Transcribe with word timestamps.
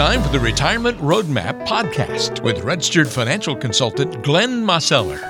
time 0.00 0.22
for 0.22 0.30
the 0.30 0.40
Retirement 0.40 0.96
Roadmap 0.96 1.66
podcast 1.66 2.42
with 2.42 2.60
registered 2.60 3.06
financial 3.06 3.54
consultant 3.54 4.22
Glenn 4.22 4.64
Mosseller. 4.64 5.20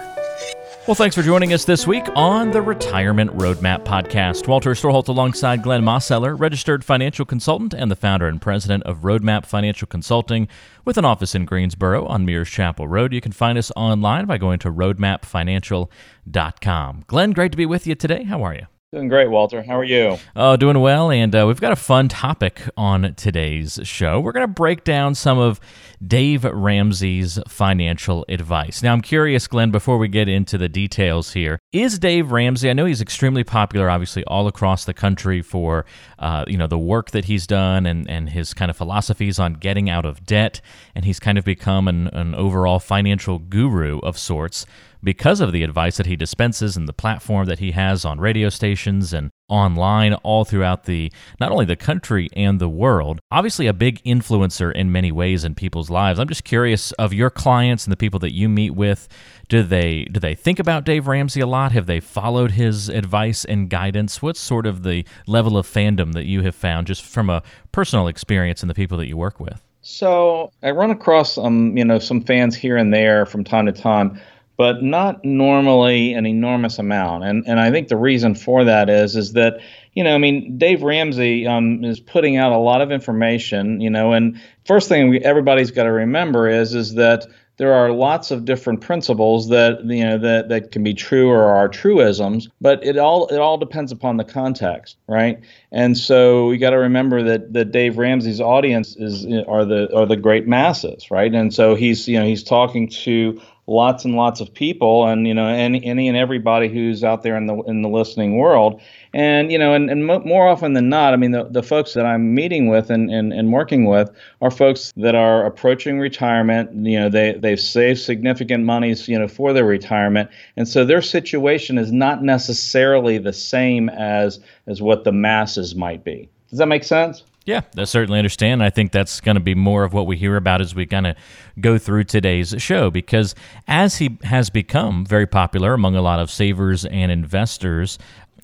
Well, 0.87 0.95
thanks 0.95 1.17
for 1.17 1.23
joining 1.23 1.53
us 1.53 1.65
this 1.65 1.89
week 1.89 2.05
on 2.15 2.53
the 2.53 2.63
Retirement 2.63 3.37
Roadmap 3.37 3.85
podcast. 3.85 4.47
Walter 4.47 4.71
Storholt 4.71 5.09
alongside 5.09 5.65
Glenn 5.65 5.83
Mosseller, 5.83 6.39
registered 6.39 6.85
financial 6.85 7.25
consultant 7.25 7.75
and 7.75 7.91
the 7.91 7.97
founder 7.97 8.29
and 8.29 8.41
president 8.41 8.85
of 8.85 8.99
Roadmap 8.99 9.45
Financial 9.45 9.89
Consulting 9.89 10.47
with 10.85 10.97
an 10.97 11.05
office 11.05 11.35
in 11.35 11.47
Greensboro 11.47 12.07
on 12.07 12.25
Mears 12.25 12.49
Chapel 12.49 12.87
Road. 12.87 13.13
You 13.13 13.21
can 13.21 13.33
find 13.33 13.59
us 13.59 13.73
online 13.75 14.27
by 14.27 14.39
going 14.39 14.61
to 14.61 14.71
roadmapfinancial.com. 14.71 17.05
Glenn, 17.09 17.33
great 17.33 17.51
to 17.51 17.59
be 17.59 17.67
with 17.67 17.89
you 17.89 17.97
today. 17.97 18.23
How 18.23 18.45
are 18.45 18.55
you? 18.55 18.67
Doing 18.93 19.07
great, 19.07 19.31
Walter. 19.31 19.63
How 19.63 19.79
are 19.79 19.85
you? 19.85 20.19
Oh, 20.35 20.57
doing 20.57 20.81
well. 20.81 21.13
And 21.13 21.33
uh, 21.33 21.45
we've 21.47 21.61
got 21.61 21.71
a 21.71 21.77
fun 21.77 22.09
topic 22.09 22.61
on 22.77 23.15
today's 23.15 23.79
show. 23.85 24.19
We're 24.19 24.33
going 24.33 24.49
to 24.49 24.53
break 24.53 24.83
down 24.83 25.15
some 25.15 25.39
of 25.39 25.61
Dave 26.05 26.43
Ramsey's 26.43 27.39
financial 27.47 28.25
advice. 28.29 28.83
Now, 28.83 28.93
I'm 28.93 29.01
curious, 29.01 29.47
Glenn, 29.47 29.71
before 29.71 29.97
we 29.97 30.09
get 30.09 30.29
into 30.29 30.59
the 30.59 30.69
details 30.69 31.35
here, 31.35 31.61
is 31.73 32.01
Dave 32.01 32.33
Ramsey? 32.33 32.69
I 32.69 32.73
know 32.73 32.85
he's 32.85 33.01
extremely 33.01 33.45
popular, 33.45 33.89
obviously, 33.89 34.25
all 34.25 34.49
across 34.49 34.85
the 34.85 34.95
country 34.95 35.41
for 35.41 35.87
uh, 36.19 36.45
you 36.49 36.59
know 36.59 36.67
the 36.67 36.77
work 36.77 37.13
that 37.13 37.27
he's 37.27 37.47
done 37.47 37.87
and 37.87 38.11
and 38.11 38.31
his 38.31 38.55
kind 38.55 38.73
of 38.73 38.77
philosophies 38.77 39.39
on 39.39 39.55
getting 39.55 39.89
out 39.89 40.05
of 40.05 40.27
debt, 40.27 40.61
and 40.97 41.05
he's 41.05 41.21
kind 41.21 41.39
of 41.39 41.45
become 41.45 41.87
an, 41.87 42.09
an 42.09 42.35
overall 42.35 42.81
financial 42.81 43.39
guru 43.39 44.01
of 44.01 44.19
sorts 44.19 44.67
because 45.03 45.41
of 45.41 45.53
the 45.53 45.63
advice 45.63 45.97
that 45.97 46.07
he 46.07 46.17
dispenses 46.17 46.77
and 46.77 46.89
the 46.89 46.93
platform 46.93 47.47
that 47.47 47.59
he 47.59 47.73
has 47.73 48.05
on 48.05 48.21
radio 48.21 48.49
stations 48.49 49.13
and 49.13 49.31
online 49.49 50.15
all 50.15 50.45
throughout 50.45 50.85
the 50.85 51.11
not 51.41 51.51
only 51.51 51.65
the 51.65 51.77
country 51.77 52.29
and 52.35 52.61
the 52.61 52.69
world 52.69 53.19
obviously 53.33 53.67
a 53.67 53.73
big 53.73 54.03
influencer 54.05 54.73
in 54.73 54.93
many 54.93 55.11
ways 55.11 55.45
in 55.45 55.55
people's 55.55 55.91
lives. 55.91 56.19
I'm 56.19 56.29
just 56.29 56.45
curious 56.45 56.93
of 56.93 57.13
your 57.13 57.31
clients 57.31 57.85
and 57.85 57.93
the 57.93 57.97
people 57.97 58.21
that 58.21 58.35
you 58.35 58.49
meet 58.49 58.71
with 58.71 59.09
do 59.49 59.63
they 59.63 60.05
do 60.05 60.21
they 60.21 60.35
think 60.35 60.59
about 60.59 60.85
dave 60.85 61.09
ramsey 61.09 61.41
a 61.41 61.47
lot? 61.47 61.73
Have 61.73 61.87
they 61.87 62.01
followed 62.01 62.53
his 62.53 62.89
advice 62.89 63.45
and 63.45 63.69
guidance? 63.69 64.23
What's 64.23 64.41
sort 64.41 64.67
of 64.67 64.83
the 64.83 65.05
level 65.27 65.57
of 65.57 65.67
fandom 65.67 66.13
that 66.13 66.27
you 66.27 66.43
have 66.43 66.55
found 66.55 66.87
just 66.87 67.05
from 67.05 67.29
a 67.29 67.43
personal 67.73 68.07
experience 68.07 68.63
and 68.63 68.71
the 68.71 68.75
people 68.75 68.99
that 68.99 69.09
you 69.09 69.17
work 69.17 69.41
with? 69.41 69.63
So 69.83 70.53
i 70.63 70.71
run 70.71 70.91
across 70.91 71.39
um 71.39 71.77
you 71.77 71.85
know 71.85 71.99
some 71.99 72.21
fans 72.21 72.55
here 72.55 72.77
and 72.77 72.93
there 72.93 73.27
from 73.27 73.45
time 73.45 73.67
to 73.67 73.73
time 73.73 74.21
but 74.61 74.83
not 74.83 75.25
normally 75.25 76.13
an 76.13 76.27
enormous 76.27 76.79
amount. 76.79 77.25
And 77.25 77.45
and 77.47 77.59
I 77.59 77.71
think 77.71 77.89
the 77.89 77.97
reason 77.97 78.35
for 78.35 78.63
that 78.65 78.91
is 78.91 79.17
is 79.17 79.33
that 79.33 79.59
you 79.95 80.05
know 80.05 80.15
I 80.15 80.19
mean 80.19 80.59
Dave 80.59 80.83
Ramsey 80.83 81.47
um, 81.47 81.83
is 81.83 81.99
putting 81.99 82.37
out 82.37 82.53
a 82.53 82.59
lot 82.59 82.83
of 82.83 82.93
information. 82.93 83.81
You 83.81 83.89
know, 83.89 84.13
and 84.13 84.39
first 84.67 84.91
thing 84.91 85.09
we, 85.09 85.21
everybody's 85.21 85.71
got 85.71 85.85
to 85.85 85.93
remember 85.93 86.47
is 86.47 86.75
is 86.75 86.93
that 86.97 87.27
there 87.57 87.73
are 87.73 87.91
lots 87.91 88.31
of 88.31 88.45
different 88.45 88.83
principles 88.83 89.49
that 89.49 89.83
you 89.85 90.05
know 90.05 90.19
that, 90.19 90.51
that 90.51 90.73
can 90.73 90.83
be 90.83 90.93
true 90.93 91.31
or 91.31 91.43
are 91.43 91.69
truisms, 91.69 92.51
but 92.61 92.85
it 92.85 92.99
all 92.99 93.29
it 93.29 93.39
all 93.39 93.57
depends 93.57 93.93
upon 93.93 94.19
the 94.19 94.25
context, 94.25 94.99
right? 95.07 95.41
And 95.73 95.97
so 95.97 96.49
we 96.49 96.59
got 96.59 96.71
to 96.71 96.79
remember 96.79 97.23
that 97.23 97.55
that 97.55 97.73
Dave 97.73 97.97
Ramsey's 97.97 98.43
audience 98.43 98.95
is 98.97 99.25
are 99.49 99.65
the 99.65 99.89
are 99.97 100.05
the 100.05 100.17
great 100.17 100.47
masses, 100.47 101.11
right? 101.11 101.35
And 101.35 101.53
so 101.55 101.75
he's 101.75 102.07
you 102.07 102.19
know 102.19 102.27
he's 102.27 102.45
talking 102.45 102.89
to 103.05 103.41
lots 103.71 104.05
and 104.05 104.17
lots 104.17 104.41
of 104.41 104.53
people 104.53 105.07
and 105.07 105.29
you 105.29 105.33
know 105.33 105.47
any 105.47 105.83
any 105.85 106.09
and 106.09 106.17
everybody 106.17 106.69
who's 106.69 107.05
out 107.05 107.23
there 107.23 107.37
in 107.37 107.47
the 107.47 107.55
in 107.63 107.83
the 107.83 107.89
listening 107.89 108.37
world. 108.37 108.81
And 109.15 109.51
you 109.53 109.59
know 109.59 109.75
and, 109.75 109.89
and 109.89 110.07
mo- 110.07 110.23
more 110.25 110.49
often 110.49 110.73
than 110.73 110.89
not 110.89 111.15
i 111.15 111.17
mean 111.17 111.31
the, 111.31 111.45
the 111.45 111.63
folks 111.63 111.95
that 111.95 112.07
i'm 112.07 112.35
meeting 112.35 112.69
with 112.69 112.91
and, 112.91 113.11
and, 113.11 113.33
and 113.33 113.53
working 113.53 113.85
with 113.85 114.11
are 114.41 114.51
folks 114.51 114.93
that 114.97 115.15
are 115.15 115.47
approaching 115.47 115.99
retirement. 115.99 116.87
You 116.87 116.99
know 116.99 117.09
they 117.09 117.35
they've 117.35 117.61
saved 117.61 118.01
significant 118.01 118.65
monies 118.65 119.09
you 119.09 119.19
know 119.19 119.29
for 119.29 119.53
their 119.53 119.65
retirement. 119.65 120.31
And 120.57 120.69
so 120.69 120.85
their 120.85 121.03
situation 121.03 121.79
is 121.79 121.93
not 121.93 122.23
necessarily 122.23 123.19
the 123.19 123.33
same 123.33 123.89
as 123.89 124.41
as 124.67 124.83
what 124.83 125.05
the 125.05 125.13
masses 125.13 125.77
might 125.77 126.03
be. 126.03 126.29
Does 126.51 126.59
that 126.59 126.67
make 126.67 126.83
sense 126.83 127.23
yeah, 127.47 127.63
I 127.77 127.85
certainly 127.85 128.19
understand. 128.19 128.63
I 128.63 128.71
think 128.71 128.93
that's 128.93 129.21
going 129.21 129.37
to 129.37 129.41
be 129.41 129.55
more 129.55 129.85
of 129.85 129.93
what 129.93 130.07
we 130.07 130.17
hear 130.17 130.37
about 130.37 130.61
as 130.61 130.75
we 130.75 130.85
kind 130.85 131.07
of 131.07 131.17
go 131.59 131.79
through 131.79 132.05
today's 132.05 132.55
show 132.59 132.91
because 132.91 133.35
as 133.67 133.97
he 133.97 134.19
has 134.25 134.51
become 134.51 135.07
very 135.07 135.27
popular 135.27 135.73
among 135.73 135.97
a 135.97 136.03
lot 136.03 136.21
of 136.21 136.31
savers 136.31 136.85
and 136.85 137.11
investors, 137.11 137.99